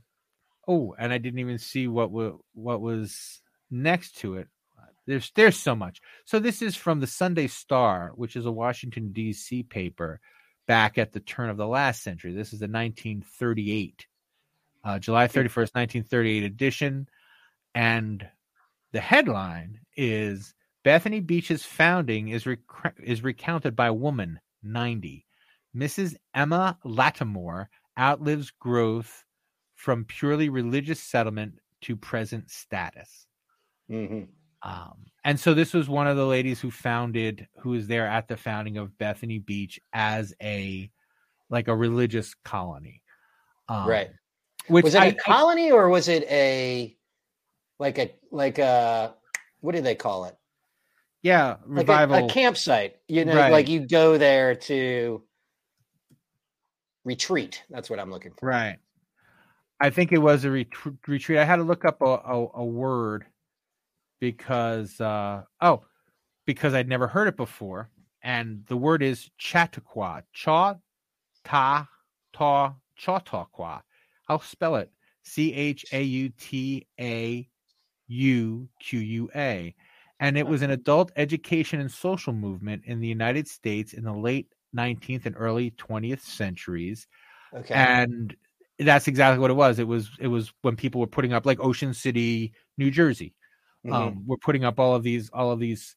oh, 0.66 0.94
and 0.98 1.12
I 1.12 1.18
didn't 1.18 1.38
even 1.38 1.58
see 1.58 1.86
what 1.88 2.10
wa- 2.10 2.38
what 2.54 2.80
was 2.80 3.40
next 3.70 4.18
to 4.18 4.36
it. 4.36 4.48
There's 5.06 5.30
there's 5.36 5.56
so 5.58 5.74
much. 5.76 6.00
So 6.24 6.38
this 6.38 6.62
is 6.62 6.76
from 6.76 7.00
the 7.00 7.06
Sunday 7.06 7.46
Star, 7.46 8.12
which 8.16 8.36
is 8.36 8.46
a 8.46 8.52
Washington 8.52 9.12
D.C. 9.12 9.62
paper 9.64 10.20
back 10.66 10.96
at 10.98 11.12
the 11.12 11.20
turn 11.20 11.50
of 11.50 11.56
the 11.58 11.66
last 11.66 12.02
century. 12.02 12.32
This 12.32 12.52
is 12.54 12.60
the 12.60 12.66
1938, 12.68 14.06
uh, 14.82 14.98
July 14.98 15.28
31st, 15.28 15.74
1938 15.74 16.42
edition, 16.44 17.06
and 17.74 18.26
the 18.92 19.00
headline 19.00 19.80
is 19.96 20.54
Bethany 20.84 21.20
Beach's 21.20 21.64
founding 21.64 22.28
is 22.28 22.46
rec- 22.46 22.60
is 23.02 23.22
recounted 23.22 23.74
by 23.74 23.86
a 23.88 23.92
woman 23.94 24.38
90. 24.62 25.26
Mrs. 25.76 26.14
Emma 26.34 26.78
Lattimore 26.84 27.68
outlives 27.98 28.50
growth 28.50 29.24
from 29.74 30.04
purely 30.04 30.48
religious 30.48 31.00
settlement 31.00 31.54
to 31.82 31.96
present 31.96 32.50
status. 32.50 33.26
Mhm. 33.90 34.28
Um, 34.62 35.06
and 35.24 35.38
so 35.38 35.52
this 35.52 35.74
was 35.74 35.88
one 35.88 36.06
of 36.06 36.16
the 36.16 36.26
ladies 36.26 36.60
who 36.60 36.70
founded, 36.70 37.46
who 37.60 37.70
was 37.70 37.86
there 37.86 38.06
at 38.06 38.28
the 38.28 38.36
founding 38.36 38.78
of 38.78 38.96
Bethany 38.96 39.38
Beach 39.38 39.78
as 39.92 40.32
a 40.40 40.90
like 41.50 41.68
a 41.68 41.76
religious 41.76 42.34
colony. 42.44 43.02
Um, 43.68 43.86
right. 43.86 44.10
Which 44.68 44.84
was 44.84 44.94
it 44.94 45.02
I- 45.02 45.06
a 45.06 45.14
colony 45.14 45.70
or 45.70 45.88
was 45.90 46.08
it 46.08 46.22
a 46.30 46.96
like 47.78 47.98
a 47.98 48.10
like 48.30 48.58
a 48.58 49.14
what 49.60 49.74
do 49.74 49.80
they 49.80 49.94
call 49.94 50.24
it? 50.26 50.36
yeah, 51.22 51.56
Like 51.66 51.88
a, 51.88 51.92
revival. 51.92 52.26
a 52.26 52.28
campsite. 52.28 52.96
You 53.08 53.24
know, 53.24 53.34
Right. 53.34 53.50
like 53.52 53.68
you 53.68 53.86
go 53.86 54.18
there 54.18 54.54
to 54.54 55.22
retreat. 57.04 57.62
That's 57.70 57.88
what 57.90 57.98
I'm 57.98 58.10
looking 58.10 58.32
for. 58.38 58.46
Right. 58.48 58.76
I 59.80 59.90
think 59.90 60.12
it 60.12 60.18
was 60.18 60.44
a 60.44 60.48
retr- 60.48 60.96
retreat. 61.06 61.38
I 61.38 61.44
had 61.44 61.56
to 61.56 61.62
look 61.62 61.84
up 61.84 62.00
a, 62.02 62.04
a, 62.04 62.46
a 62.56 62.64
word 62.64 63.26
because 64.20 65.00
uh 65.00 65.42
oh, 65.60 65.82
because 66.46 66.74
I'd 66.74 66.88
never 66.88 67.06
heard 67.06 67.28
it 67.28 67.36
before. 67.36 67.90
And 68.22 68.64
the 68.68 68.76
word 68.76 69.02
is 69.02 69.30
Chautauqua. 69.36 70.22
Cha 70.32 70.76
ta 71.44 71.88
ta 72.32 72.74
Chautauqua. 72.94 73.82
I'll 74.28 74.40
spell 74.40 74.76
it. 74.76 74.90
C 75.24 75.52
H 75.52 75.84
A 75.92 76.02
U 76.02 76.28
T 76.38 76.86
A 77.00 77.48
U 78.08 78.68
Q 78.80 79.00
U 79.00 79.30
A. 79.34 79.74
And 80.20 80.38
it 80.38 80.46
was 80.46 80.62
an 80.62 80.70
adult 80.70 81.12
education 81.16 81.80
and 81.80 81.90
social 81.90 82.32
movement 82.32 82.84
in 82.86 83.00
the 83.00 83.08
United 83.08 83.48
States 83.48 83.92
in 83.92 84.04
the 84.04 84.12
late 84.12 84.52
19th 84.72 85.26
and 85.26 85.34
early 85.38 85.70
20th 85.72 86.22
centuries 86.22 87.06
Okay. 87.52 87.74
and 87.74 88.36
that's 88.78 89.08
exactly 89.08 89.38
what 89.38 89.50
it 89.50 89.54
was 89.54 89.78
it 89.78 89.86
was 89.86 90.10
it 90.20 90.26
was 90.28 90.52
when 90.62 90.76
people 90.76 91.00
were 91.00 91.06
putting 91.06 91.32
up 91.32 91.46
like 91.46 91.60
ocean 91.60 91.94
city 91.94 92.52
new 92.78 92.90
jersey 92.90 93.34
Mhm. 93.84 93.94
um 93.94 94.24
we're 94.26 94.36
putting 94.38 94.64
up 94.64 94.80
all 94.80 94.94
of 94.94 95.02
these 95.02 95.30
all 95.30 95.50
of 95.52 95.60
these 95.60 95.96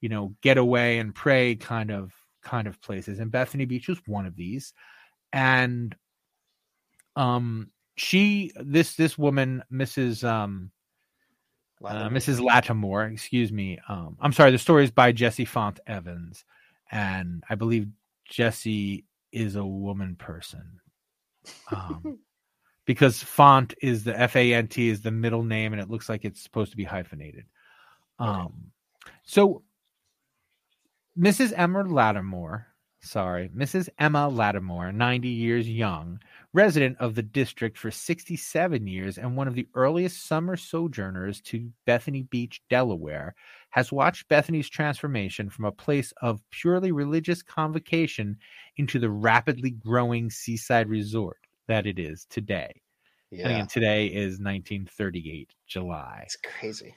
you 0.00 0.08
know 0.08 0.34
getaway 0.42 0.98
and 0.98 1.14
pray 1.14 1.56
kind 1.56 1.90
of 1.90 2.12
kind 2.42 2.68
of 2.68 2.80
places 2.82 3.18
and 3.20 3.30
bethany 3.32 3.64
beach 3.64 3.88
was 3.88 4.00
one 4.06 4.26
of 4.26 4.36
these 4.36 4.72
and 5.32 5.96
um 7.16 7.70
she 7.96 8.52
this 8.56 8.96
this 8.96 9.18
woman 9.18 9.62
mrs 9.72 10.24
um 10.26 10.70
uh, 11.84 12.08
Mrs. 12.08 12.42
Lattimore, 12.42 13.04
excuse 13.04 13.52
me. 13.52 13.78
Um, 13.88 14.16
I'm 14.20 14.32
sorry. 14.32 14.50
The 14.50 14.58
story 14.58 14.84
is 14.84 14.90
by 14.90 15.12
Jessie 15.12 15.46
Fant 15.46 15.78
Evans, 15.86 16.44
and 16.90 17.42
I 17.48 17.54
believe 17.54 17.88
Jessie 18.28 19.04
is 19.32 19.56
a 19.56 19.64
woman 19.64 20.16
person, 20.16 20.80
um, 21.70 22.18
because 22.86 23.22
Fant 23.22 23.74
is 23.82 24.04
the 24.04 24.18
F 24.18 24.36
A 24.36 24.54
N 24.54 24.68
T 24.68 24.88
is 24.88 25.02
the 25.02 25.10
middle 25.10 25.42
name, 25.42 25.72
and 25.72 25.80
it 25.80 25.90
looks 25.90 26.08
like 26.08 26.24
it's 26.24 26.42
supposed 26.42 26.70
to 26.70 26.76
be 26.76 26.84
hyphenated. 26.84 27.44
Um, 28.18 28.70
so 29.24 29.62
Mrs. 31.18 31.52
Emma 31.56 31.82
Lattimore, 31.84 32.66
sorry, 33.02 33.50
Mrs. 33.50 33.88
Emma 33.98 34.28
Lattimore, 34.28 34.92
90 34.92 35.28
years 35.28 35.68
young, 35.68 36.20
resident 36.52 36.96
of 36.98 37.14
the 37.14 37.22
district 37.22 37.76
for 37.76 37.90
67 37.90 38.86
years 38.86 39.18
and 39.18 39.36
one 39.36 39.48
of 39.48 39.54
the 39.54 39.66
earliest 39.74 40.26
summer 40.26 40.56
sojourners 40.56 41.40
to 41.42 41.70
Bethany 41.86 42.22
Beach, 42.22 42.62
Delaware, 42.70 43.34
has 43.70 43.90
watched 43.90 44.28
Bethany's 44.28 44.68
transformation 44.68 45.50
from 45.50 45.64
a 45.64 45.72
place 45.72 46.12
of 46.22 46.40
purely 46.50 46.92
religious 46.92 47.42
convocation 47.42 48.36
into 48.76 48.98
the 48.98 49.10
rapidly 49.10 49.70
growing 49.70 50.30
seaside 50.30 50.88
resort 50.88 51.38
that 51.68 51.86
it 51.86 51.98
is 51.98 52.26
today. 52.30 52.72
And 53.30 53.40
yeah. 53.40 53.48
again, 53.48 53.66
today 53.66 54.06
is 54.06 54.38
1938, 54.38 55.54
July. 55.66 56.20
It's 56.24 56.36
crazy. 56.36 56.94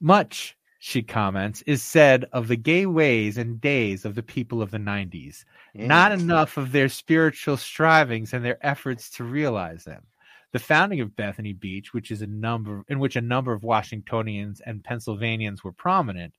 Much, 0.00 0.56
she 0.86 1.02
comments, 1.02 1.62
is 1.62 1.82
said 1.82 2.26
of 2.32 2.46
the 2.46 2.54
gay 2.54 2.86
ways 2.86 3.38
and 3.38 3.60
days 3.60 4.04
of 4.04 4.14
the 4.14 4.22
people 4.22 4.62
of 4.62 4.70
the 4.70 4.78
90s, 4.78 5.44
not 5.74 6.12
enough 6.12 6.56
of 6.56 6.70
their 6.70 6.88
spiritual 6.88 7.56
strivings 7.56 8.32
and 8.32 8.44
their 8.44 8.64
efforts 8.64 9.10
to 9.10 9.24
realize 9.24 9.82
them. 9.82 10.04
The 10.52 10.60
founding 10.60 11.00
of 11.00 11.16
Bethany 11.16 11.54
Beach, 11.54 11.92
which 11.92 12.12
is 12.12 12.22
a 12.22 12.28
number 12.28 12.84
in 12.86 13.00
which 13.00 13.16
a 13.16 13.20
number 13.20 13.52
of 13.52 13.64
Washingtonians 13.64 14.60
and 14.64 14.84
Pennsylvanians 14.84 15.64
were 15.64 15.72
prominent, 15.72 16.34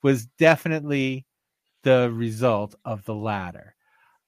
was 0.00 0.24
definitely 0.38 1.26
the 1.82 2.10
result 2.10 2.74
of 2.86 3.04
the 3.04 3.14
latter. 3.14 3.74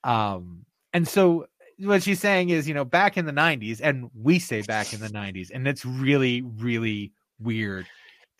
Um, 0.04 0.66
and 0.92 1.08
so 1.08 1.46
what 1.78 2.02
she's 2.02 2.20
saying 2.20 2.50
is, 2.50 2.68
you 2.68 2.74
know, 2.74 2.84
back 2.84 3.16
in 3.16 3.24
the 3.24 3.32
90s, 3.32 3.80
and 3.82 4.10
we 4.14 4.38
say 4.38 4.60
back 4.60 4.92
in 4.92 5.00
the 5.00 5.08
90s, 5.08 5.50
and 5.50 5.66
it's 5.66 5.86
really, 5.86 6.42
really 6.42 7.12
weird 7.40 7.86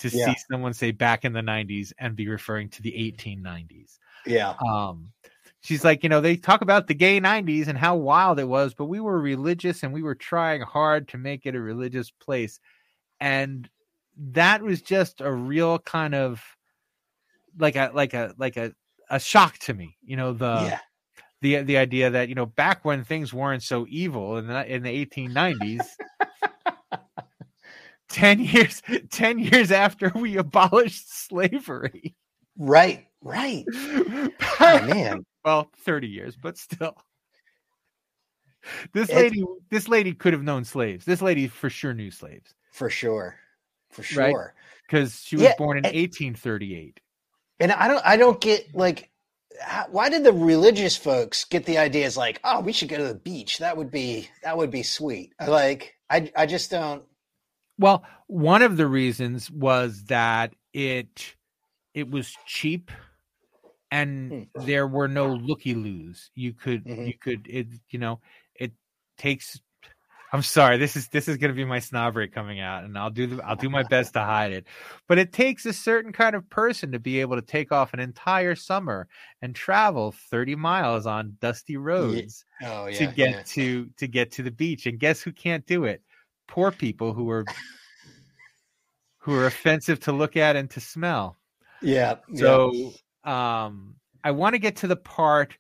to 0.03 0.11
Yeah. 0.13 0.27
see 0.27 0.37
someone 0.51 0.75
say 0.75 0.91
back 0.93 1.25
in 1.25 1.33
the 1.33 1.43
90s 1.43 1.93
and 1.99 2.17
be 2.17 2.29
referring 2.29 2.69
to 2.71 2.83
the 2.83 2.93
1890s. 2.99 3.99
Yeah. 4.27 4.55
Um, 4.67 5.13
she's 5.63 5.85
like, 5.85 6.03
you 6.03 6.09
know, 6.09 6.21
they 6.21 6.37
talk 6.37 6.63
about 6.63 6.87
the 6.87 6.95
gay 6.95 7.21
90s 7.21 7.69
and 7.69 7.79
how 7.79 7.97
wild 7.97 8.39
it 8.39 8.49
was, 8.49 8.75
but 8.75 8.87
we 8.87 9.01
were 9.01 9.21
religious 9.21 9.83
and 9.83 9.93
we 9.93 10.03
were 10.03 10.15
trying 10.15 10.61
hard 10.63 11.09
to 11.09 11.19
make 11.19 11.47
it 11.47 11.55
a 11.55 11.61
religious 11.61 12.11
place. 12.11 12.61
And 13.21 13.69
that 14.17 14.63
was 14.63 14.83
just 14.83 15.21
a 15.21 15.33
real 15.33 15.79
kind 15.79 16.15
of 16.15 16.45
like 17.59 17.77
a 17.77 17.91
like 17.95 18.15
a 18.15 18.35
like 18.39 18.57
a 18.57 18.75
a 19.11 19.21
shock 19.21 19.59
to 19.59 19.75
me, 19.75 19.97
you 20.03 20.17
know, 20.17 20.33
the 20.33 20.55
yeah. 20.65 20.79
the 21.41 21.63
the 21.63 21.77
idea 21.79 22.11
that, 22.11 22.29
you 22.29 22.35
know, 22.35 22.47
back 22.47 22.85
when 22.85 23.05
things 23.05 23.33
weren't 23.33 23.63
so 23.63 23.87
evil 23.89 24.39
in 24.39 24.47
the 24.47 24.75
in 24.75 24.83
the 24.83 25.07
1890s 25.07 25.87
10 28.13 28.41
years 28.41 28.83
10 29.11 29.39
years 29.39 29.73
after 29.73 30.11
we 30.15 30.37
abolished 30.37 31.13
slavery. 31.27 32.15
Right. 32.59 33.07
Right. 33.23 33.65
Oh, 34.61 34.87
man. 34.87 35.25
well 35.45 35.69
30 35.85 36.07
years 36.07 36.37
but 36.41 36.57
still 36.57 36.95
this 38.93 39.09
It's- 39.09 39.23
lady 39.23 39.45
this 39.71 39.89
lady 39.89 40.13
could 40.15 40.33
have 40.35 40.43
known 40.43 40.65
slaves 40.65 41.05
this 41.05 41.21
lady 41.23 41.49
for 41.49 41.69
sure 41.69 41.95
knew 41.95 42.11
slaves 42.13 42.55
For 42.73 42.89
sure. 42.91 43.37
For 43.91 44.03
sure. 44.03 44.55
because 44.87 45.21
she 45.21 45.37
was 45.37 45.43
Yeah, 45.45 45.55
born 45.59 45.79
in 45.79 45.85
and- 45.85 45.95
1838 45.97 47.01
And 47.61 47.73
I 47.73 47.89
don't 47.89 48.07
I 48.07 48.17
don't 48.17 48.41
get 48.41 48.75
like 48.75 49.11
how, 49.61 49.87
why 49.91 50.09
did 50.09 50.25
the 50.25 50.33
religious 50.33 50.97
folks 50.97 51.45
get 51.45 51.67
the 51.67 51.77
ideas 51.79 52.17
like, 52.17 52.41
oh, 52.43 52.61
we 52.61 52.73
should 52.73 52.89
go 52.89 52.97
to 52.97 53.05
the 53.05 53.15
beach? 53.15 53.59
That 53.59 53.77
would 53.77 53.91
be 53.91 54.29
that 54.43 54.57
would 54.57 54.71
be 54.71 54.83
sweet. 54.83 55.35
Like 55.47 55.95
I 56.09 56.31
I 56.37 56.47
just 56.47 56.71
don't 56.71 57.03
well 57.79 58.05
one 58.27 58.63
of 58.63 58.77
the 58.77 58.87
reasons 58.87 59.51
was 59.51 60.05
that 60.05 60.55
it 60.73 61.35
it 61.95 62.11
was 62.11 62.35
cheap 62.47 62.91
and 63.91 64.47
there 64.55 64.87
were 64.87 65.09
no 65.09 65.35
looky 65.35 65.75
loos 65.75 66.31
you 66.35 66.53
could 66.53 66.85
Mhm. 66.85 67.07
you 67.07 67.15
could 67.19 67.47
it 67.49 67.67
you 67.91 67.99
know 67.99 68.21
it 68.55 68.73
takes 69.19 69.61
i'm 70.33 70.41
sorry 70.43 70.79
this 70.79 70.97
is 70.97 71.09
this 71.09 71.29
is 71.29 71.37
going 71.37 71.51
to 71.51 71.55
be 71.55 71.65
my 71.67 71.79
snobbery 71.79 72.27
coming 72.29 72.59
out 72.59 72.85
and 72.85 72.97
i'll 72.97 73.11
do 73.11 73.27
the 73.27 73.43
i'll 73.45 73.55
do 73.57 73.69
my 73.69 73.83
best 73.83 74.15
to 74.15 74.21
hide 74.21 74.51
it 74.53 74.67
but 75.09 75.19
it 75.19 75.31
takes 75.31 75.67
a 75.67 75.73
certain 75.75 76.11
kind 76.13 76.35
of 76.35 76.49
person 76.49 76.93
to 76.93 76.99
be 76.99 77.21
able 77.21 77.37
to 77.37 77.43
take 77.43 77.71
off 77.71 77.93
an 77.93 78.01
entire 78.01 78.55
summer 78.55 79.07
and 79.43 79.55
travel 79.55 80.13
30 80.31 80.55
miles 80.57 81.05
on 81.05 81.37
dusty 81.41 81.77
roads 81.77 82.47
oh 82.63 82.87
yeah. 82.87 82.97
to 82.99 83.07
get 83.09 83.31
yeah. 83.31 83.43
to 83.45 83.91
to 83.99 84.07
get 84.07 84.33
to 84.33 84.43
the 84.43 84.51
beach 84.51 84.87
and 84.87 84.99
guess 84.99 85.21
who 85.21 85.33
can't 85.33 85.67
do 85.67 85.85
it 85.85 86.03
poor 86.53 86.71
people 86.71 87.15
who 87.15 87.31
are 87.31 87.47
who 89.17 89.35
are 89.35 89.47
offensive 89.47 89.99
to 89.99 90.13
look 90.13 90.37
at 90.37 90.55
and 90.55 90.69
to 90.69 90.81
smell 90.81 91.39
yeah. 91.81 92.17
yeah. 92.29 92.39
so 92.39 92.93
um 93.25 93.95
i 94.23 94.31
want 94.31 94.55
to 94.55 94.59
get 94.59 94.77
to 94.77 94.87
the 94.87 94.95
part 94.95 95.57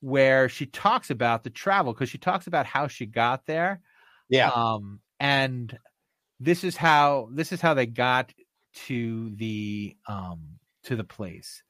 where 0.00 0.48
she 0.48 0.64
talks 0.64 1.10
about 1.10 1.44
the 1.44 1.50
travel 1.50 1.92
because 1.92 2.08
she 2.08 2.16
talks 2.16 2.46
about 2.46 2.64
how 2.64 2.88
she 2.88 3.04
got 3.04 3.44
there 3.44 3.82
yeah. 4.30 4.48
um 4.48 4.98
and 5.20 5.78
this 6.40 6.64
is 6.64 6.74
how 6.74 7.28
this 7.34 7.52
is 7.52 7.60
how 7.60 7.74
they 7.74 7.84
got 7.84 8.32
to 8.72 9.30
the 9.36 9.94
um 10.08 10.40
to 10.84 10.96
the 10.96 11.04
place 11.04 11.62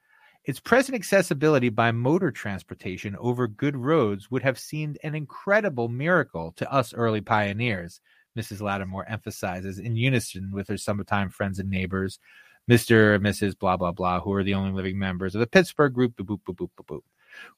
Its 0.44 0.61
present 0.61 0.94
accessibility 0.94 1.70
by 1.70 1.90
motor 1.90 2.30
transportation 2.30 3.16
over 3.18 3.48
good 3.48 3.76
roads 3.76 4.30
would 4.30 4.44
have 4.44 4.61
seemed 4.61 4.96
an 5.02 5.16
incredible 5.16 5.88
miracle 5.88 6.52
to 6.52 6.72
us 6.72 6.94
early 6.94 7.20
pioneers, 7.20 8.00
Mrs. 8.38 8.61
Lattimore 8.61 9.09
emphasizes 9.09 9.79
in 9.79 9.97
unison 9.97 10.51
with 10.53 10.69
her 10.69 10.77
summertime 10.77 11.31
friends 11.31 11.59
and 11.59 11.71
neighbors, 11.71 12.19
Mr. 12.71 13.14
and 13.16 13.25
Mrs. 13.25 13.59
blah, 13.59 13.77
blah, 13.77 13.93
blah, 13.93 14.21
who 14.21 14.33
are 14.33 14.45
the 14.45 14.55
only 14.55 14.73
living 14.73 14.99
members 14.99 15.35
of 15.35 15.40
the 15.40 15.47
Pittsburgh 15.47 15.93
group. 15.93 16.16
Boop, 16.16 16.27
boop, 16.27 16.55
boop, 16.55 16.71
boop, 16.77 16.87
boop. 16.87 17.01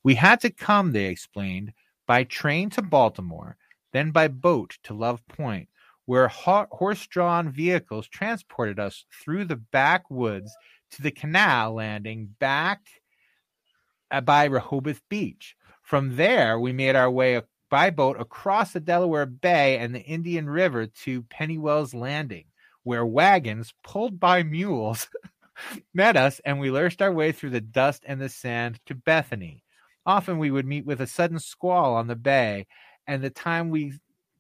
We 0.03 0.15
had 0.15 0.41
to 0.41 0.51
come, 0.51 0.93
they 0.93 1.07
explained, 1.07 1.73
by 2.07 2.25
train 2.25 2.71
to 2.71 2.83
Baltimore, 2.83 3.57
then 3.93 4.11
by 4.11 4.29
boat 4.29 4.79
to 4.85 4.95
Love 4.95 5.27
Point, 5.29 5.69
where 6.07 6.29
ho- 6.29 6.67
horse 6.71 7.07
drawn 7.07 7.51
vehicles 7.51 8.09
transported 8.09 8.79
us 8.79 9.05
through 9.23 9.45
the 9.45 9.57
backwoods 9.57 10.55
to 10.93 11.03
the 11.03 11.11
canal 11.11 11.75
landing 11.75 12.35
back 12.39 12.81
uh, 14.11 14.21
by 14.21 14.45
Rehoboth 14.45 15.01
Beach. 15.09 15.57
From 15.83 16.17
there, 16.17 16.59
we 16.59 16.73
made 16.73 16.97
our 16.97 17.11
way 17.11 17.43
by 17.73 17.89
boat 17.89 18.21
across 18.21 18.75
the 18.75 18.81
Delaware 18.81 19.25
Bay 19.25 19.79
and 19.79 19.95
the 19.95 20.03
Indian 20.03 20.47
River 20.47 20.89
to 20.89 21.23
Pennywell's 21.23 21.95
Landing, 21.95 22.45
where 22.83 23.07
wagons 23.07 23.73
pulled 23.83 24.21
by 24.21 24.43
mules 24.43 25.09
met 25.95 26.15
us 26.15 26.39
and 26.45 26.61
we 26.61 26.71
lurched 26.71 27.01
our 27.01 27.11
way 27.11 27.33
through 27.33 27.49
the 27.49 27.63
dust 27.63 28.05
and 28.07 28.21
the 28.21 28.29
sand 28.29 28.79
to 28.85 28.95
Bethany. 28.95 29.65
Often 30.05 30.39
we 30.39 30.51
would 30.51 30.67
meet 30.67 30.85
with 30.85 31.01
a 31.01 31.07
sudden 31.07 31.39
squall 31.39 31.95
on 31.95 32.09
the 32.09 32.15
bay, 32.15 32.67
and 33.07 33.25
the 33.25 33.31
time 33.31 33.71
we 33.71 33.95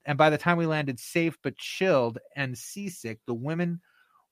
and 0.04 0.18
by 0.18 0.28
the 0.28 0.36
time 0.36 0.58
we 0.58 0.66
landed 0.66 1.00
safe 1.00 1.38
but 1.42 1.56
chilled 1.56 2.18
and 2.36 2.58
seasick, 2.58 3.18
the 3.26 3.32
women 3.32 3.80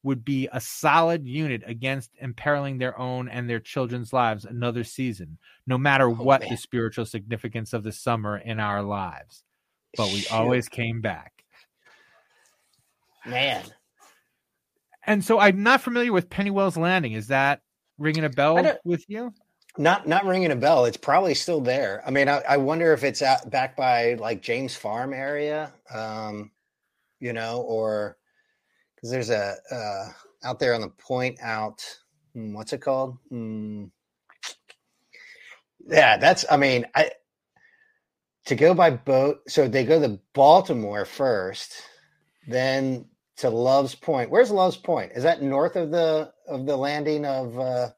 would 0.02 0.24
be 0.24 0.48
a 0.52 0.60
solid 0.60 1.26
unit 1.26 1.62
against 1.66 2.10
imperiling 2.20 2.78
their 2.78 2.98
own 2.98 3.28
and 3.28 3.48
their 3.48 3.60
children's 3.60 4.12
lives 4.12 4.44
another 4.46 4.82
season, 4.84 5.38
no 5.66 5.76
matter 5.76 6.06
Oh, 6.08 6.14
what 6.14 6.40
man. 6.40 6.50
the 6.50 6.56
spiritual 6.56 7.04
significance 7.04 7.72
of 7.72 7.82
the 7.82 7.92
summer 7.92 8.38
in 8.38 8.58
our 8.60 8.82
lives. 8.82 9.44
But 9.96 10.06
we 10.12 10.20
Shoot. 10.20 10.32
always 10.32 10.68
came 10.68 11.00
back. 11.00 11.32
Man, 13.26 13.62
And 15.06 15.22
so 15.24 15.38
I'm 15.38 15.62
not 15.62 15.80
familiar 15.82 16.12
with 16.12 16.30
Pennywell's 16.30 16.76
Landing. 16.76 17.12
Is 17.12 17.26
that 17.28 17.60
ringing 17.98 18.24
a 18.24 18.30
bell 18.30 18.78
with 18.84 19.04
you? 19.08 19.34
not 19.78 20.08
not 20.08 20.24
ringing 20.24 20.50
a 20.50 20.56
bell. 20.56 20.84
It's 20.86 20.96
probably 20.96 21.34
still 21.34 21.60
there. 21.60 22.02
I 22.06 22.10
mean, 22.10 22.28
I, 22.28 22.38
I 22.48 22.56
wonder 22.56 22.92
if 22.92 23.04
it's 23.04 23.22
out 23.22 23.50
back 23.50 23.76
by 23.76 24.14
like 24.14 24.40
James 24.42 24.74
Farm 24.74 25.12
area, 25.12 25.72
um, 25.94 26.50
you 27.20 27.32
know, 27.32 27.60
or 27.62 28.16
because 29.00 29.10
there's 29.10 29.30
a 29.30 29.56
uh, 29.70 30.08
out 30.48 30.58
there 30.58 30.74
on 30.74 30.80
the 30.82 30.88
point 30.88 31.38
out. 31.42 31.82
hmm, 32.34 32.52
what's 32.54 32.72
it 32.72 32.78
called? 32.80 33.18
Hmm. 33.28 33.84
yeah, 35.86 36.16
that's. 36.16 36.44
I 36.50 36.56
mean, 36.56 36.86
I 36.94 37.10
to 38.46 38.54
go 38.54 38.74
by 38.74 38.90
boat. 38.90 39.38
So 39.48 39.68
they 39.68 39.84
go 39.84 40.00
to 40.00 40.18
Baltimore 40.34 41.04
first, 41.04 41.82
then 42.48 43.06
to 43.38 43.48
Love's 43.50 43.94
Point. 43.94 44.30
Where's 44.30 44.50
Love's 44.50 44.76
Point? 44.76 45.12
Is 45.14 45.22
that 45.22 45.42
north 45.42 45.76
of 45.76 45.90
the 45.90 46.32
of 46.46 46.66
the 46.66 46.76
landing 46.76 47.24
of 47.24 47.58
uh, 47.58 47.88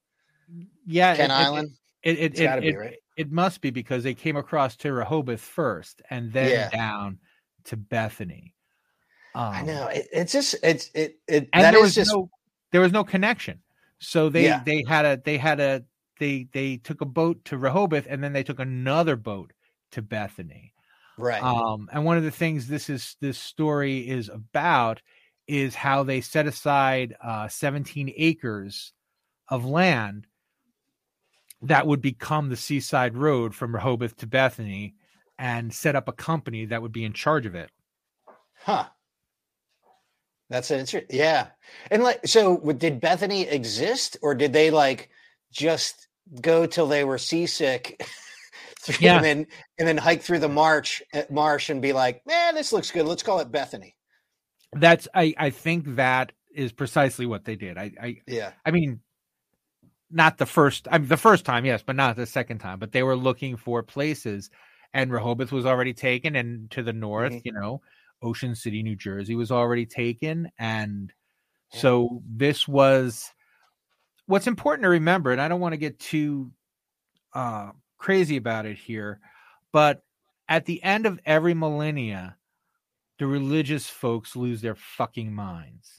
Yeah, 0.86 1.16
Ken 1.16 1.30
it- 1.30 1.34
it- 1.34 1.36
Island? 1.36 1.70
It 2.02 2.18
it 2.18 2.22
It's 2.32 2.40
it, 2.40 2.44
gotta 2.44 2.60
be, 2.62 2.76
right? 2.76 2.96
it 3.16 3.30
must 3.30 3.60
be 3.60 3.70
because 3.70 4.02
they 4.02 4.14
came 4.14 4.36
across 4.36 4.74
to 4.78 4.92
Rehoboth 4.92 5.40
first 5.40 6.02
and 6.10 6.32
then 6.32 6.50
Yeah. 6.50 6.68
down 6.70 7.18
to 7.64 7.76
Bethany. 7.76 8.54
Um, 9.34 9.52
I 9.54 9.62
know 9.62 9.86
it, 9.86 10.08
it's 10.12 10.32
just 10.32 10.56
it's 10.62 10.90
it 10.94 11.18
it 11.26 11.48
and 11.52 11.64
that 11.64 11.70
there 11.72 11.80
is 11.80 11.84
was 11.84 11.94
just 11.94 12.12
no 12.12 12.30
there 12.70 12.80
was 12.80 12.92
no 12.92 13.04
connection. 13.04 13.60
So 13.98 14.28
they 14.28 14.44
Yeah. 14.44 14.62
they 14.64 14.82
had 14.86 15.04
a 15.04 15.22
they 15.24 15.38
had 15.38 15.60
a 15.60 15.84
they 16.18 16.48
they 16.52 16.76
took 16.76 17.00
a 17.00 17.06
boat 17.06 17.44
to 17.46 17.58
Rehoboth 17.58 18.06
and 18.08 18.22
then 18.22 18.32
they 18.32 18.42
took 18.42 18.58
another 18.58 19.16
boat 19.16 19.52
to 19.92 20.02
Bethany. 20.02 20.74
right. 21.18 21.42
Um, 21.42 21.88
and 21.92 22.04
one 22.04 22.16
of 22.16 22.24
the 22.24 22.30
things 22.30 22.66
this 22.66 22.88
is 22.90 23.16
this 23.20 23.38
story 23.38 24.08
is 24.08 24.28
about 24.28 25.02
is 25.46 25.74
how 25.74 26.02
they 26.02 26.20
set 26.20 26.46
aside 26.46 27.14
uh, 27.22 27.48
17 27.48 28.12
acres 28.16 28.92
of 29.48 29.64
land 29.64 30.26
that 31.62 31.86
would 31.86 32.00
become 32.00 32.48
the 32.48 32.56
seaside 32.56 33.16
road 33.16 33.54
from 33.54 33.74
Rehoboth 33.74 34.16
to 34.18 34.26
Bethany 34.26 34.94
and 35.38 35.72
set 35.72 35.96
up 35.96 36.08
a 36.08 36.12
company 36.12 36.66
that 36.66 36.82
would 36.82 36.92
be 36.92 37.04
in 37.04 37.12
charge 37.12 37.46
of 37.46 37.54
it. 37.54 37.70
Huh. 38.54 38.86
That's 40.52 40.70
an 40.70 40.80
interesting. 40.80 41.16
Yeah. 41.16 41.48
And 41.90 42.02
like, 42.04 42.20
so 42.26 42.58
did 42.58 43.00
Bethany 43.00 43.42
exist 43.48 44.16
or 44.22 44.34
did 44.34 44.52
they 44.52 44.70
like 44.70 45.08
just 45.50 46.08
go 46.40 46.66
till 46.66 46.86
they 46.86 47.04
were 47.04 47.18
seasick 47.18 48.04
through- 48.82 48.96
Yeah. 49.00 49.16
and 49.16 49.24
then, 49.24 49.46
and 49.78 49.88
then 49.88 49.96
hike 49.96 50.22
through 50.22 50.38
the 50.40 50.48
march 50.48 51.02
uh, 51.14 51.22
marsh 51.30 51.70
and 51.70 51.80
be 51.82 51.92
like, 51.92 52.22
man, 52.26 52.54
this 52.54 52.72
looks 52.72 52.90
good. 52.90 53.06
Let's 53.06 53.22
call 53.22 53.40
it 53.40 53.50
Bethany. 53.50 53.96
That's 54.74 55.08
I 55.14 55.34
I 55.36 55.50
think 55.50 55.96
that 55.96 56.32
is 56.54 56.72
precisely 56.72 57.26
what 57.26 57.44
they 57.44 57.56
did. 57.56 57.76
I 57.78 57.90
I 58.00 58.16
Yeah. 58.26 58.52
I 58.64 58.70
mean, 58.70 59.00
not 60.10 60.38
the 60.38 60.46
first. 60.46 60.88
I 60.90 60.98
mean, 60.98 61.08
the 61.08 61.16
first 61.16 61.44
time, 61.44 61.64
yes, 61.64 61.82
but 61.82 61.96
not 61.96 62.16
the 62.16 62.26
second 62.26 62.58
time. 62.58 62.78
But 62.78 62.92
they 62.92 63.02
were 63.02 63.16
looking 63.16 63.56
for 63.56 63.82
places, 63.82 64.50
and 64.94 65.10
Rehoboth 65.12 65.52
was 65.52 65.64
already 65.66 65.92
taken, 65.94 66.36
and 66.36 66.70
to 66.72 66.82
the 66.82 66.92
north, 66.92 67.32
Mhm. 67.32 67.42
you 67.44 67.52
know, 67.52 67.80
Ocean 68.22 68.54
City, 68.54 68.82
New 68.82 68.96
Jersey, 68.96 69.34
was 69.34 69.50
already 69.50 69.86
taken, 69.86 70.50
and 70.58 71.12
so 71.70 72.22
this 72.28 72.66
was. 72.68 73.32
What's 74.26 74.46
important 74.46 74.84
to 74.84 74.88
remember, 74.88 75.32
and 75.32 75.40
I 75.40 75.48
don't 75.48 75.60
want 75.60 75.72
to 75.72 75.78
get 75.78 75.98
too 75.98 76.52
uh, 77.34 77.72
crazy 77.98 78.36
about 78.36 78.66
it 78.66 78.78
here, 78.78 79.20
but 79.72 80.02
at 80.48 80.64
the 80.64 80.82
end 80.82 81.06
of 81.06 81.18
every 81.26 81.54
millennia, 81.54 82.36
the 83.18 83.26
religious 83.26 83.88
folks 83.88 84.36
lose 84.36 84.60
their 84.60 84.76
fucking 84.76 85.34
minds 85.34 85.98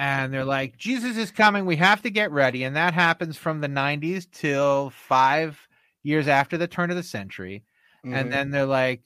and 0.00 0.32
they're 0.32 0.44
like, 0.46 0.78
Jesus 0.78 1.18
is 1.18 1.30
coming. 1.30 1.66
We 1.66 1.76
have 1.76 2.00
to 2.02 2.10
get 2.10 2.30
ready. 2.30 2.64
And 2.64 2.74
that 2.74 2.94
happens 2.94 3.36
from 3.36 3.60
the 3.60 3.68
90s 3.68 4.26
till 4.30 4.90
five 4.90 5.68
years 6.02 6.26
after 6.26 6.56
the 6.56 6.66
turn 6.66 6.90
of 6.90 6.96
the 6.96 7.02
century. 7.02 7.64
Mhm. 8.04 8.14
And 8.14 8.32
then 8.32 8.50
they're 8.50 8.64
like, 8.64 9.02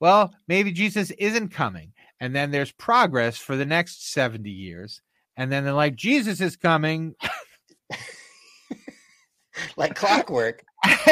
well, 0.00 0.34
maybe 0.48 0.72
Jesus 0.72 1.10
isn't 1.12 1.48
coming. 1.48 1.92
And 2.20 2.34
then 2.34 2.50
there's 2.50 2.72
progress 2.72 3.36
for 3.36 3.56
the 3.56 3.66
next 3.66 4.12
70 4.12 4.50
years. 4.50 5.02
And 5.36 5.50
then 5.50 5.64
they're 5.64 5.72
like, 5.72 5.96
Jesus 5.96 6.40
is 6.40 6.56
coming. 6.56 7.14
like 9.76 9.94
clockwork. 9.94 10.64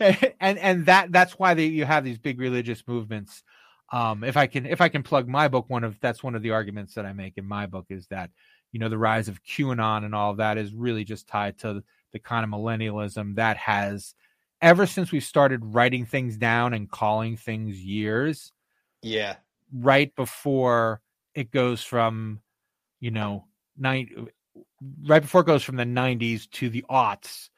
and 0.00 0.58
and 0.58 0.86
that 0.86 1.12
that's 1.12 1.38
why 1.38 1.54
they, 1.54 1.66
you 1.66 1.84
have 1.84 2.04
these 2.04 2.18
big 2.18 2.40
religious 2.40 2.82
movements 2.86 3.42
um 3.92 4.24
if 4.24 4.36
i 4.36 4.46
can 4.46 4.66
if 4.66 4.80
i 4.80 4.88
can 4.88 5.02
plug 5.02 5.28
my 5.28 5.48
book 5.48 5.66
one 5.68 5.84
of 5.84 5.98
that's 6.00 6.22
one 6.22 6.34
of 6.34 6.42
the 6.42 6.50
arguments 6.50 6.94
that 6.94 7.06
i 7.06 7.12
make 7.12 7.34
in 7.36 7.46
my 7.46 7.66
book 7.66 7.86
is 7.90 8.06
that 8.08 8.30
you 8.72 8.80
know 8.80 8.88
the 8.88 8.98
rise 8.98 9.28
of 9.28 9.42
qanon 9.44 10.04
and 10.04 10.14
all 10.14 10.30
of 10.30 10.38
that 10.38 10.58
is 10.58 10.74
really 10.74 11.04
just 11.04 11.28
tied 11.28 11.58
to 11.58 11.82
the 12.12 12.18
kind 12.18 12.44
of 12.44 12.50
millennialism 12.50 13.36
that 13.36 13.56
has 13.56 14.14
ever 14.62 14.86
since 14.86 15.12
we 15.12 15.20
started 15.20 15.60
writing 15.64 16.06
things 16.06 16.36
down 16.36 16.74
and 16.74 16.90
calling 16.90 17.36
things 17.36 17.82
years 17.84 18.52
Yeah. 19.02 19.36
right 19.72 20.14
before 20.14 21.00
it 21.34 21.50
goes 21.50 21.82
from 21.82 22.40
you 23.00 23.10
know 23.12 23.46
nine 23.78 24.28
right 25.06 25.22
before 25.22 25.42
it 25.42 25.46
goes 25.46 25.64
from 25.64 25.76
the 25.76 25.84
90s 25.84 26.46
to 26.48 26.70
the 26.70 26.84
aughts 26.90 27.50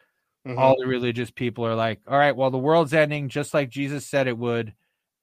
Mhm. 0.44 0.56
all 0.58 0.76
the 0.80 0.86
religious 0.86 1.30
people 1.30 1.66
are 1.66 1.74
like, 1.76 2.00
all 2.08 2.18
right, 2.18 2.36
well, 2.36 2.50
the 2.50 2.58
world's 2.58 2.94
ending 2.94 3.28
just 3.28 3.54
like 3.54 3.70
Jesus 3.70 4.06
said 4.06 4.28
it 4.28 4.38
would, 4.38 4.74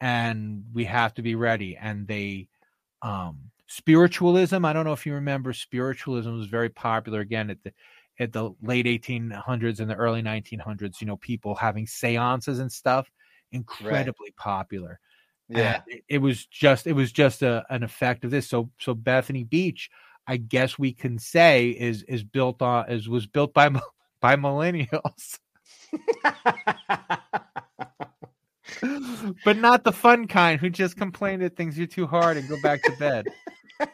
and 0.01 0.65
we 0.73 0.85
have 0.85 1.13
to 1.15 1.21
be 1.23 1.35
ready. 1.35 1.77
And 1.77 2.07
they, 2.07 2.49
um, 3.01 3.51
spiritualism. 3.67 4.65
I 4.65 4.73
don't 4.73 4.85
know 4.85 4.93
if 4.93 5.05
you 5.05 5.13
remember, 5.15 5.53
spiritualism 5.53 6.31
was 6.37 6.47
very 6.47 6.69
popular 6.69 7.21
again 7.21 7.49
at 7.49 7.63
the 7.63 7.73
at 8.19 8.31
the 8.31 8.51
late 8.61 8.85
1800s 8.85 9.79
and 9.79 9.89
the 9.89 9.95
early 9.95 10.21
1900s. 10.21 11.01
You 11.01 11.07
know, 11.07 11.17
people 11.17 11.55
having 11.55 11.87
seances 11.87 12.59
and 12.59 12.71
stuff, 12.71 13.09
incredibly 13.51 14.31
popular. 14.37 14.99
yeah. 15.49 15.81
It, 15.87 16.03
it 16.07 16.17
was 16.19 16.45
just 16.45 16.87
it 16.87 16.93
was 16.93 17.11
just 17.11 17.41
a, 17.41 17.65
an 17.69 17.83
effect 17.83 18.23
of 18.25 18.31
this. 18.31 18.47
So 18.47 18.69
so 18.79 18.93
Bethany 18.93 19.43
Beach, 19.43 19.89
I 20.27 20.37
guess 20.37 20.79
we 20.79 20.93
can 20.93 21.19
say 21.19 21.69
is 21.69 22.03
is 22.03 22.23
built 22.23 22.61
on 22.61 22.89
is 22.89 23.09
was 23.09 23.27
built 23.27 23.53
by 23.53 23.69
by 24.21 24.35
millennials, 24.35 25.39
but 29.43 29.57
not 29.57 29.83
the 29.83 29.91
fun 29.91 30.27
kind 30.27 30.59
who 30.59 30.69
just 30.69 30.97
complain 30.97 31.39
that 31.41 31.55
things 31.55 31.79
are 31.79 31.85
too 31.85 32.07
hard 32.07 32.37
and 32.37 32.49
go 32.49 32.59
back 32.61 32.81
to 32.83 32.91
bed. 32.97 33.27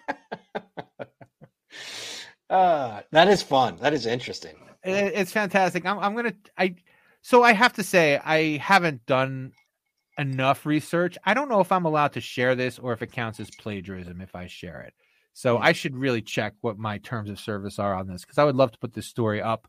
uh, 2.52 3.02
that 3.12 3.28
is 3.30 3.42
fun. 3.42 3.78
That 3.78 3.94
is 3.94 4.06
interesting. 4.06 4.56
It- 4.84 5.14
it's 5.16 5.32
fantastic. 5.32 5.86
I'm 5.86 6.00
I'm 6.00 6.16
gonna 6.16 6.34
I 6.58 6.76
so 7.22 7.44
I 7.44 7.54
have 7.54 7.74
to 7.74 7.84
say 7.84 8.18
I 8.24 8.58
haven't 8.58 9.06
done 9.06 9.54
enough 10.18 10.66
research. 10.66 11.18
I 11.26 11.34
don't 11.34 11.50
know 11.50 11.62
if 11.62 11.72
I'm 11.72 11.86
allowed 11.86 12.14
to 12.14 12.22
share 12.22 12.56
this 12.56 12.80
or 12.80 12.94
if 12.94 13.02
it 13.02 13.12
counts 13.12 13.40
as 13.40 13.52
plagiarism 13.52 14.22
if 14.22 14.36
I 14.36 14.48
share 14.48 14.82
it. 14.82 14.94
So 15.34 15.58
Hmm. 15.58 15.64
I 15.64 15.72
should 15.74 15.96
really 15.98 16.22
check 16.24 16.54
what 16.62 16.78
my 16.78 16.98
terms 17.00 17.30
of 17.30 17.40
service 17.40 17.80
are 17.80 17.96
on 17.96 18.08
this 18.08 18.22
because 18.24 18.38
I 18.40 18.44
would 18.46 18.56
love 18.58 18.72
to 18.74 18.80
put 18.80 18.94
this 18.94 19.08
story 19.08 19.42
up. 19.42 19.68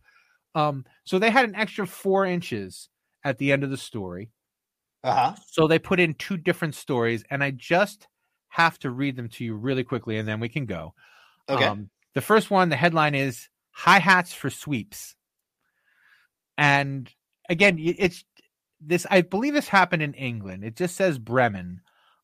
Um, 0.55 0.85
so 1.05 1.18
they 1.18 1.30
had 1.30 1.47
an 1.47 1.55
extra 1.57 1.87
four 1.87 2.26
inches 2.26 2.89
at 3.24 3.39
the 3.39 3.53
end 3.53 3.64
of 3.64 3.70
the 3.70 3.76
story. 3.78 4.30
Uh 5.05 5.14
huh. 5.14 5.35
So 5.47 5.66
they 5.68 5.78
put 5.78 6.01
in 6.01 6.14
two 6.14 6.37
different 6.37 6.74
stories, 6.74 7.24
and 7.30 7.43
I 7.45 7.53
just 7.53 8.09
have 8.51 8.78
to 8.80 8.91
read 8.91 9.16
them 9.16 9.28
to 9.30 9.45
you 9.45 9.55
really 9.57 9.85
quickly, 9.85 10.18
and 10.18 10.28
then 10.28 10.41
we 10.41 10.49
can 10.51 10.66
go. 10.66 10.95
Okay. 11.49 11.64
Um, 11.66 11.91
the 12.15 12.21
first 12.21 12.51
one, 12.51 12.69
the 12.69 12.77
headline 12.77 13.15
is 13.15 13.49
"High 13.71 13.99
Hats 13.99 14.33
for 14.33 14.51
Sweeps," 14.51 15.17
and 16.59 17.11
again, 17.49 17.77
it's 17.79 18.25
this. 18.81 19.07
I 19.11 19.23
believe 19.23 19.55
this 19.55 19.69
happened 19.69 20.03
in 20.03 20.15
England. 20.15 20.65
It 20.65 20.77
just 20.77 20.97
says 20.97 21.19
Bremen, 21.19 21.81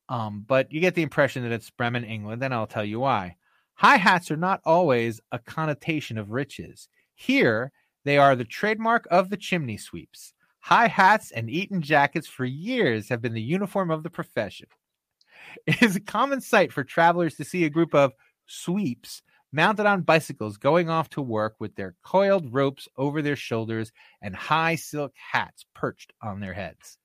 um, 0.08 0.44
but 0.46 0.72
you 0.72 0.80
get 0.80 0.94
the 0.94 1.02
impression 1.02 1.42
that 1.42 1.52
it's 1.52 1.70
Bremen, 1.70 2.04
England, 2.04 2.42
and 2.42 2.54
I'll 2.54 2.66
tell 2.66 2.84
you 2.84 3.00
why. 3.00 3.36
High 3.74 3.96
hats 3.96 4.30
are 4.30 4.36
not 4.36 4.60
always 4.64 5.20
a 5.30 5.38
connotation 5.38 6.18
of 6.18 6.32
riches. 6.32 6.88
Here, 7.14 7.70
they 8.04 8.18
are 8.18 8.34
the 8.34 8.44
trademark 8.44 9.06
of 9.10 9.30
the 9.30 9.36
chimney 9.36 9.76
sweeps. 9.76 10.34
High 10.60 10.88
hats 10.88 11.30
and 11.30 11.48
Eton 11.48 11.82
jackets 11.82 12.26
for 12.26 12.44
years 12.44 13.08
have 13.08 13.22
been 13.22 13.34
the 13.34 13.40
uniform 13.40 13.90
of 13.90 14.02
the 14.02 14.10
profession. 14.10 14.68
It 15.66 15.82
is 15.82 15.96
a 15.96 16.00
common 16.00 16.40
sight 16.40 16.72
for 16.72 16.84
travelers 16.84 17.36
to 17.36 17.44
see 17.44 17.64
a 17.64 17.70
group 17.70 17.94
of 17.94 18.12
sweeps 18.46 19.22
mounted 19.52 19.86
on 19.86 20.02
bicycles 20.02 20.56
going 20.56 20.88
off 20.90 21.08
to 21.10 21.22
work 21.22 21.56
with 21.58 21.74
their 21.74 21.94
coiled 22.04 22.52
ropes 22.52 22.88
over 22.96 23.22
their 23.22 23.36
shoulders 23.36 23.92
and 24.22 24.34
high 24.36 24.74
silk 24.76 25.12
hats 25.16 25.64
perched 25.74 26.12
on 26.22 26.40
their 26.40 26.52
heads. 26.54 26.98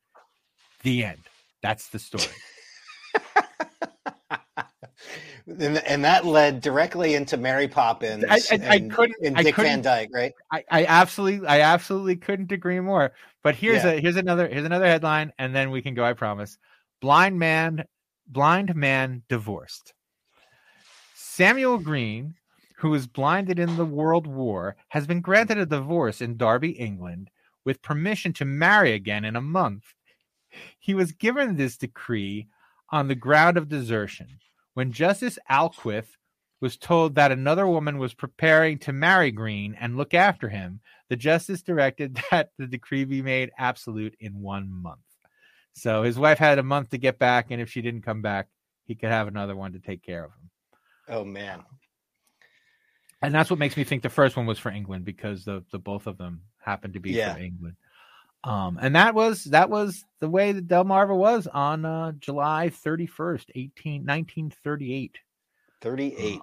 The 0.84 1.06
end. 1.06 1.20
That's 1.62 1.88
the 1.90 2.00
story. 2.00 2.26
and, 5.48 5.78
and 5.78 6.04
that 6.04 6.26
led 6.26 6.62
directly 6.62 7.16
into 7.16 7.38
Mary 7.38 7.68
Poppins 7.68 8.24
I- 8.30 8.40
I- 8.52 8.68
I 8.70 8.80
couldn't- 8.80 9.16
and 9.24 9.38
I 9.38 9.44
Dick 9.44 9.56
couldn't- 9.56 9.72
Van 9.72 9.82
Dyke, 9.82 10.10
right? 10.14 10.34
I, 10.52 10.64
I 10.70 10.86
absolutely 10.86 11.48
I 11.48 11.62
absolutely 11.62 12.16
couldn't 12.18 12.52
agree 12.52 12.80
more. 12.80 13.14
But 13.44 13.56
here's 13.56 13.84
Yeah. 13.84 13.92
a 13.92 14.02
here's 14.02 14.16
another 14.16 14.48
here's 14.48 14.66
another 14.66 14.86
headline, 14.86 15.34
and 15.38 15.56
then 15.56 15.72
we 15.72 15.82
can 15.82 15.94
go, 15.94 16.04
I 16.04 16.14
promise. 16.14 16.58
Blind 17.02 17.38
man 17.40 17.86
blind 18.28 18.74
man 18.76 19.24
divorced. 19.30 19.94
Samuel 21.36 21.80
Green, 21.80 22.36
who 22.76 22.92
was 22.92 23.08
blinded 23.08 23.58
in 23.58 23.76
the 23.76 23.86
World 23.86 24.28
War, 24.28 24.76
has 24.90 25.08
been 25.08 25.20
granted 25.20 25.58
a 25.58 25.66
divorce 25.66 26.22
in 26.22 26.38
Derby, 26.38 26.74
England, 26.74 27.32
with 27.66 27.82
permission 27.82 28.34
to 28.34 28.46
marry 28.46 28.94
again 28.94 29.26
in 29.26 29.36
a 29.36 29.42
month. 29.42 29.96
He 30.78 30.94
was 30.94 31.12
given 31.12 31.56
this 31.56 31.76
decree 31.76 32.50
on 32.92 33.08
the 33.08 33.16
ground 33.16 33.58
of 33.58 33.68
desertion. 33.68 34.28
When 34.76 34.92
Justice 34.92 35.40
Alquith 35.50 36.06
was 36.62 36.78
told 36.78 37.16
that 37.16 37.32
another 37.32 37.66
woman 37.66 37.98
was 37.98 38.14
preparing 38.14 38.78
to 38.80 38.94
marry 38.94 39.32
Green 39.32 39.76
and 39.80 39.98
look 39.98 40.14
after 40.14 40.50
him, 40.50 40.82
the 41.10 41.16
justice 41.16 41.64
directed 41.64 42.22
that 42.30 42.52
the 42.60 42.68
decree 42.68 43.06
be 43.06 43.24
made 43.24 43.50
absolute 43.58 44.16
in 44.20 44.40
one 44.40 44.72
month. 44.72 45.00
So 45.74 46.04
his 46.04 46.20
wife 46.20 46.38
had 46.38 46.60
a 46.60 46.64
month 46.64 46.92
to 46.92 47.00
get 47.00 47.18
back, 47.18 47.48
and 47.50 47.60
if 47.60 47.72
she 47.72 47.82
didn't 47.82 48.04
come 48.04 48.22
back, 48.22 48.50
he 48.86 48.94
could 48.94 49.10
have 49.10 49.28
another 49.28 49.56
one 49.56 49.74
to 49.74 49.80
take 49.80 50.04
care 50.04 50.26
of 50.26 50.30
him. 50.30 50.52
Oh 51.10 51.24
man. 51.26 51.64
And 53.22 53.34
that's 53.34 53.50
what 53.50 53.60
makes 53.60 53.78
me 53.78 53.84
think 53.86 54.04
the 54.04 54.10
first 54.10 54.36
one 54.36 54.46
was 54.46 54.60
for 54.60 54.70
England 54.72 55.06
because 55.06 55.46
the 55.46 55.64
the 55.72 55.80
both 55.80 56.08
of 56.08 56.18
them 56.18 56.42
happened 56.60 56.94
to 56.96 57.00
be 57.00 57.12
Yeah. 57.12 57.34
for 57.34 57.40
England. 57.40 57.76
Um, 58.44 58.78
and 58.82 58.96
that 58.96 59.16
was 59.16 59.46
that 59.46 59.70
was 59.70 60.04
the 60.20 60.30
way 60.30 60.52
the 60.52 60.62
Delmarva 60.62 61.16
was 61.16 61.48
on 61.48 61.86
uh, 61.86 62.12
July 62.20 62.70
31st, 62.70 63.46
18, 63.56 64.02
1938. 64.06 65.18
38. 65.82 66.42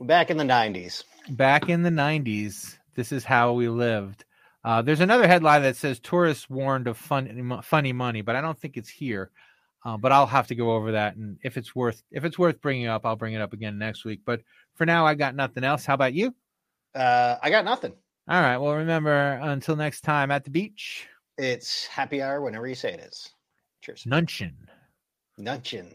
Back 0.00 0.30
in 0.30 0.36
the 0.36 0.44
90s. 0.44 1.04
back 1.30 1.68
in 1.68 1.82
the 1.82 1.90
90s 1.90 2.76
this 2.94 3.10
is 3.12 3.24
how 3.24 3.52
we 3.52 3.68
lived 3.68 4.24
uh, 4.64 4.82
there's 4.82 5.00
another 5.00 5.26
headline 5.26 5.62
that 5.62 5.74
says 5.76 5.98
tourists 6.00 6.48
warned 6.50 6.86
of 6.86 6.96
fun, 6.98 7.60
funny 7.64 7.92
money 7.92 8.20
but 8.20 8.36
i 8.36 8.40
don't 8.40 8.58
think 8.58 8.76
it's 8.76 8.88
here 8.88 9.30
uh, 9.86 9.96
but 9.96 10.10
i'll 10.12 10.26
have 10.26 10.46
to 10.48 10.54
go 10.54 10.72
over 10.72 10.92
that 10.92 11.16
and 11.16 11.38
if 11.42 11.56
it's 11.56 11.74
worth 11.74 12.02
if 12.10 12.24
it's 12.24 12.38
worth 12.38 12.60
bringing 12.60 12.86
up 12.88 13.06
i'll 13.06 13.16
bring 13.16 13.34
it 13.34 13.40
up 13.40 13.52
again 13.54 13.78
next 13.78 14.04
week 14.04 14.20
but 14.26 14.40
for 14.74 14.84
now 14.84 15.06
i 15.06 15.14
got 15.14 15.34
nothing 15.34 15.64
else 15.64 15.86
how 15.86 15.94
about 15.94 16.12
you 16.12 16.34
Uh, 16.94 17.36
I 17.42 17.50
got 17.50 17.64
nothing. 17.64 17.92
all 18.28 18.40
right 18.40 18.58
well 18.58 18.74
remember 18.74 19.38
until 19.42 19.76
next 19.76 20.00
time 20.02 20.30
at 20.30 20.44
the 20.44 20.50
beach 20.50 21.06
It's 21.38 21.86
happy 21.86 22.20
hour 22.22 22.40
whenever 22.40 22.66
you 22.66 22.74
say 22.74 22.92
it 22.94 23.00
is. 23.00 23.30
Cheers. 23.82 24.04
nunchin 24.04 24.54
Nunchin. 25.38 25.94